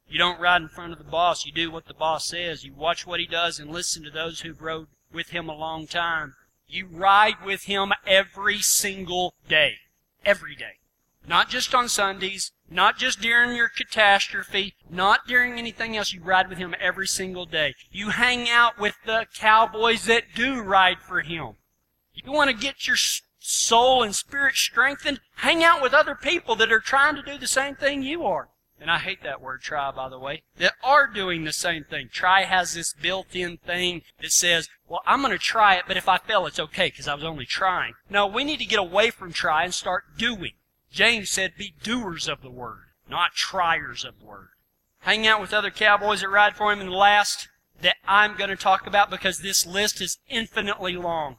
You 0.09 0.17
don't 0.17 0.41
ride 0.41 0.63
in 0.63 0.69
front 0.69 0.93
of 0.93 0.99
the 0.99 1.05
boss. 1.05 1.45
You 1.45 1.51
do 1.51 1.73
what 1.73 1.87
the 1.87 1.93
boss 1.93 2.29
says. 2.29 2.63
You 2.63 2.73
watch 2.73 3.05
what 3.05 3.19
he 3.19 3.27
does 3.27 3.59
and 3.59 3.69
listen 3.69 4.05
to 4.05 4.11
those 4.11 4.43
who've 4.43 4.63
rode 4.63 4.87
with 5.13 5.31
him 5.31 5.49
a 5.49 5.57
long 5.57 5.89
time. 5.89 6.37
You 6.69 6.87
ride 6.87 7.45
with 7.45 7.65
him 7.65 7.93
every 8.07 8.59
single 8.61 9.35
day. 9.49 9.79
Every 10.25 10.55
day. 10.55 10.79
Not 11.27 11.49
just 11.49 11.75
on 11.75 11.89
Sundays, 11.89 12.53
not 12.73 12.99
just 12.99 13.21
during 13.21 13.57
your 13.57 13.69
catastrophe, 13.69 14.75
not 14.91 15.27
during 15.27 15.59
anything 15.59 15.97
else. 15.97 16.13
You 16.13 16.23
ride 16.23 16.49
with 16.49 16.59
Him 16.59 16.75
every 16.81 17.07
single 17.07 17.47
day. 17.47 17.75
You 17.91 18.11
hang 18.11 18.49
out 18.49 18.79
with 18.79 18.97
the 19.05 19.27
cowboys 19.35 20.07
that 20.07 20.35
do 20.35 20.61
ride 20.61 20.99
for 21.01 21.21
Him. 21.21 21.55
You 22.15 22.33
want 22.33 22.51
to 22.51 22.57
get 22.57 22.87
your 22.87 22.97
soul 23.39 24.03
and 24.03 24.15
spirit 24.15 24.55
strengthened? 24.55 25.21
Hang 25.37 25.63
out 25.63 25.83
with 25.83 25.95
other 25.95 26.15
people 26.15 26.57
that 26.57 26.73
are 26.73 26.81
trying 26.81 27.17
to 27.17 27.23
do 27.23 27.39
the 27.39 27.47
same 27.47 27.75
thing 27.75 28.03
you 28.03 28.25
are. 28.25 28.49
And 28.81 28.91
I 28.91 28.99
hate 28.99 29.23
that 29.23 29.41
word 29.41 29.61
try, 29.61 29.93
by 29.93 30.09
the 30.09 30.19
way, 30.19 30.43
that 30.57 30.73
are 30.83 31.07
doing 31.07 31.45
the 31.45 31.53
same 31.53 31.85
thing. 31.85 32.09
Try 32.13 32.43
has 32.43 32.75
this 32.75 32.93
built-in 32.93 33.59
thing 33.59 34.03
that 34.21 34.33
says, 34.33 34.69
well, 34.89 35.03
I'm 35.07 35.21
going 35.21 35.31
to 35.31 35.39
try 35.39 35.77
it, 35.77 35.85
but 35.87 35.97
if 35.97 36.09
I 36.09 36.19
fail, 36.19 36.47
it's 36.47 36.59
okay 36.59 36.89
because 36.89 37.07
I 37.07 37.15
was 37.15 37.23
only 37.23 37.47
trying. 37.47 37.95
No, 38.11 38.27
we 38.27 38.43
need 38.43 38.59
to 38.59 38.67
get 38.67 38.81
away 38.81 39.11
from 39.11 39.33
try 39.33 39.63
and 39.63 39.73
start 39.73 40.19
doing. 40.19 40.55
James 40.93 41.31
said, 41.31 41.57
be 41.57 41.75
doers 41.83 42.29
of 42.29 42.43
the 42.43 42.51
word, 42.51 42.85
not 43.09 43.33
triers 43.33 44.05
of 44.05 44.21
the 44.21 44.27
word. 44.27 44.49
Hang 45.01 45.27
out 45.27 45.41
with 45.41 45.55
other 45.55 45.71
cowboys 45.71 46.21
that 46.21 46.29
ride 46.29 46.55
for 46.55 46.73
him. 46.73 46.81
And 46.81 46.91
the 46.91 46.95
last 46.95 47.49
that 47.81 47.97
I'm 48.07 48.37
going 48.37 48.51
to 48.51 48.57
talk 48.57 48.87
about, 48.87 49.11
because 49.11 49.39
this 49.39 49.67
list 49.67 50.01
is 50.01 50.19
infinitely 50.29 50.97
long, 50.97 51.37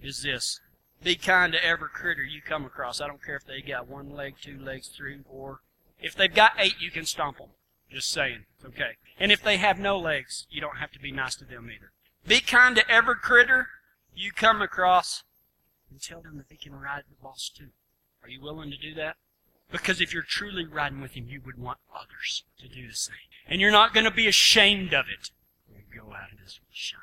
is 0.00 0.22
this. 0.22 0.58
Be 1.02 1.16
kind 1.16 1.52
to 1.52 1.64
every 1.64 1.90
critter 1.90 2.24
you 2.24 2.40
come 2.40 2.64
across. 2.64 3.00
I 3.00 3.06
don't 3.06 3.22
care 3.22 3.36
if 3.36 3.44
they 3.44 3.60
got 3.60 3.86
one 3.86 4.10
leg, 4.10 4.36
two 4.40 4.58
legs, 4.58 4.88
three, 4.88 5.18
four. 5.30 5.60
If 6.00 6.14
they've 6.14 6.34
got 6.34 6.52
eight, 6.58 6.80
you 6.80 6.90
can 6.90 7.04
stomp 7.04 7.36
them. 7.36 7.50
Just 7.90 8.10
saying. 8.10 8.46
It's 8.56 8.64
okay. 8.64 8.96
And 9.20 9.30
if 9.30 9.42
they 9.42 9.58
have 9.58 9.78
no 9.78 9.98
legs, 9.98 10.46
you 10.50 10.60
don't 10.62 10.78
have 10.78 10.92
to 10.92 10.98
be 10.98 11.12
nice 11.12 11.36
to 11.36 11.44
them 11.44 11.70
either. 11.70 11.92
Be 12.26 12.40
kind 12.40 12.74
to 12.76 12.90
every 12.90 13.16
critter 13.16 13.68
you 14.16 14.32
come 14.32 14.62
across 14.62 15.22
and 15.90 16.00
tell 16.00 16.22
them 16.22 16.38
that 16.38 16.48
they 16.48 16.56
can 16.56 16.72
ride 16.72 17.04
the 17.08 17.22
boss 17.22 17.52
too. 17.54 17.68
Are 18.24 18.30
you 18.30 18.40
willing 18.40 18.70
to 18.70 18.78
do 18.78 18.94
that? 18.94 19.16
Because 19.70 20.00
if 20.00 20.14
you're 20.14 20.22
truly 20.22 20.64
riding 20.64 21.02
with 21.02 21.12
Him, 21.12 21.26
you 21.28 21.42
would 21.44 21.58
want 21.58 21.78
others 21.94 22.44
to 22.58 22.68
do 22.68 22.88
the 22.88 22.94
same. 22.94 23.14
And 23.46 23.60
you're 23.60 23.70
not 23.70 23.92
going 23.92 24.04
to 24.04 24.10
be 24.10 24.26
ashamed 24.26 24.94
of 24.94 25.06
it. 25.12 25.30
You 25.70 26.00
go 26.00 26.14
out 26.14 26.32
of 26.32 26.38
this 26.38 26.58
shine. 26.72 27.00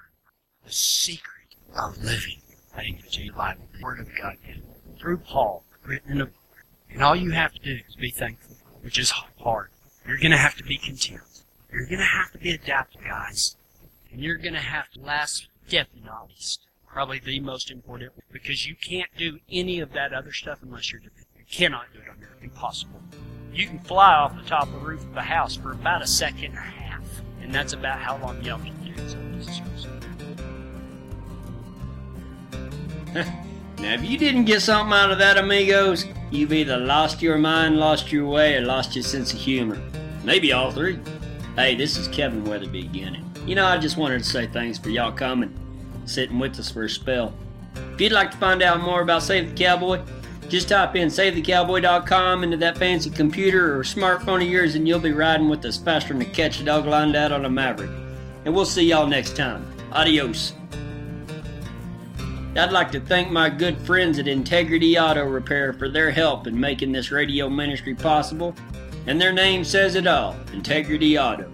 The 0.65 0.71
secret 0.71 1.55
of 1.77 2.03
living. 2.03 2.41
Thank 2.75 3.17
you, 3.17 3.31
the 3.31 3.38
Bible, 3.38 3.67
the 3.71 3.84
Word 3.84 3.99
of 3.99 4.07
God, 4.19 4.38
through 4.97 5.17
Paul, 5.17 5.63
written 5.86 6.13
in 6.13 6.21
a 6.21 6.25
book. 6.25 6.34
And 6.89 7.03
all 7.03 7.15
you 7.15 7.31
have 7.31 7.53
to 7.53 7.60
do 7.60 7.79
is 7.88 7.95
be 7.95 8.10
thankful, 8.10 8.57
which 8.81 8.97
is 8.97 9.12
hard. 9.12 9.69
You're 10.07 10.17
going 10.17 10.31
to 10.31 10.38
have 10.38 10.55
to 10.55 10.63
be 10.63 10.77
content. 10.77 11.21
You're 11.71 11.86
going 11.86 11.99
to 11.99 12.05
have 12.05 12.31
to 12.31 12.39
be 12.39 12.51
adaptable, 12.51 13.05
guys. 13.05 13.57
And 14.12 14.21
you're 14.21 14.38
going 14.38 14.55
to 14.55 14.60
have 14.60 14.89
to 14.91 14.99
last 14.99 15.47
definitely 15.69 16.10
not 16.10 16.29
least, 16.29 16.62
probably 16.91 17.19
the 17.19 17.39
most 17.39 17.71
important, 17.71 18.12
because 18.32 18.67
you 18.67 18.75
can't 18.75 19.10
do 19.17 19.39
any 19.49 19.80
of 19.80 19.93
that 19.93 20.13
other 20.13 20.32
stuff 20.32 20.60
unless 20.62 20.91
you're. 20.91 21.01
You 21.01 21.45
cannot 21.49 21.86
do 21.93 21.99
it 21.99 22.10
on 22.10 22.19
your 22.19 22.30
impossible. 22.41 23.01
You 23.54 23.67
can 23.67 23.80
fly 23.80 24.13
off 24.13 24.36
the 24.36 24.47
top 24.47 24.67
of 24.67 24.73
the 24.73 24.80
roof 24.80 25.04
of 25.04 25.17
a 25.17 25.21
house 25.21 25.56
for 25.56 25.71
about 25.71 26.01
a 26.01 26.08
second 26.08 26.45
and 26.45 26.58
a 26.58 26.62
half, 26.62 27.04
and 27.41 27.54
that's 27.54 27.73
about 27.73 27.99
how 27.99 28.17
long 28.17 28.41
y'all 28.43 28.60
can 28.60 28.75
do 28.84 28.91
it. 33.15 33.27
Now, 33.82 33.95
if 33.95 34.08
you 34.08 34.15
didn't 34.15 34.45
get 34.45 34.62
something 34.62 34.93
out 34.93 35.10
of 35.10 35.17
that, 35.17 35.39
amigos, 35.39 36.06
you've 36.30 36.54
either 36.54 36.77
lost 36.77 37.19
your 37.19 37.39
mind, 37.39 37.80
lost 37.80 38.12
your 38.12 38.27
way, 38.27 38.56
or 38.56 38.62
lost 38.62 38.95
your 38.95 39.04
sense 39.04 39.34
of 39.34 39.39
humor. 39.39 39.82
Maybe 40.23 40.54
all 40.54 40.69
three. 40.69 40.99
Hey, 41.56 41.73
this 41.73 41.97
is 41.97 42.08
Kevin 42.08 42.45
Weatherby 42.45 42.82
again. 42.82 43.25
You 43.47 43.56
know, 43.56 43.65
I 43.65 43.80
just 43.80 43.97
wanted 43.97 44.19
to 44.19 44.23
say 44.23 44.45
thanks 44.45 44.77
for 44.77 44.89
y'all 44.89 45.12
coming, 45.12 45.51
sitting 46.05 46.39
with 46.39 46.59
us 46.59 46.71
for 46.71 46.83
a 46.83 46.89
spell. 46.89 47.33
If 47.93 48.01
you'd 48.01 48.11
like 48.11 48.31
to 48.31 48.37
find 48.37 48.61
out 48.61 48.81
more 48.81 49.01
about 49.01 49.23
Save 49.23 49.49
the 49.49 49.55
Cowboy, 49.55 50.01
just 50.49 50.67
type 50.67 50.95
in 50.95 51.07
SaveTheCowboy.com 51.07 52.43
into 52.43 52.57
that 52.57 52.77
fancy 52.77 53.09
computer 53.09 53.79
or 53.79 53.83
smartphone 53.83 54.41
of 54.41 54.49
yours 54.49 54.75
and 54.75 54.85
you'll 54.85 54.99
be 54.99 55.13
riding 55.13 55.47
with 55.47 55.63
us 55.63 55.77
faster 55.77 56.13
than 56.13 56.21
a 56.21 56.25
catch 56.25 56.59
a 56.59 56.63
dog 56.65 56.85
lined 56.85 57.15
out 57.15 57.31
on 57.31 57.45
a 57.45 57.49
maverick. 57.49 57.89
And 58.43 58.53
we'll 58.53 58.65
see 58.65 58.83
y'all 58.83 59.07
next 59.07 59.35
time. 59.35 59.65
Adios. 59.93 60.53
I'd 62.53 62.73
like 62.73 62.91
to 62.91 62.99
thank 62.99 63.31
my 63.31 63.49
good 63.49 63.77
friends 63.77 64.19
at 64.19 64.27
Integrity 64.27 64.99
Auto 64.99 65.23
Repair 65.23 65.71
for 65.71 65.87
their 65.87 66.11
help 66.11 66.47
in 66.47 66.59
making 66.59 66.91
this 66.91 67.11
radio 67.11 67.47
ministry 67.47 67.95
possible. 67.95 68.53
And 69.07 69.21
their 69.21 69.31
name 69.31 69.63
says 69.63 69.95
it 69.95 70.05
all 70.05 70.35
Integrity 70.51 71.17
Auto. 71.17 71.49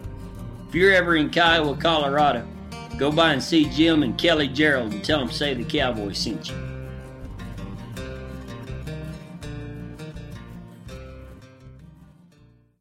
If 0.67 0.73
you're 0.73 0.93
ever 0.93 1.17
in 1.17 1.29
Kiowa, 1.29 1.77
Colorado, 1.77 2.47
go 2.97 3.11
by 3.11 3.33
and 3.33 3.43
see 3.43 3.65
Jim 3.69 4.03
and 4.03 4.17
Kelly 4.17 4.47
Gerald 4.47 4.91
and 4.91 5.03
tell 5.03 5.19
them 5.19 5.31
Save 5.31 5.57
the 5.57 5.63
Cowboy 5.63 6.13
sent 6.13 6.49
you. 6.49 6.76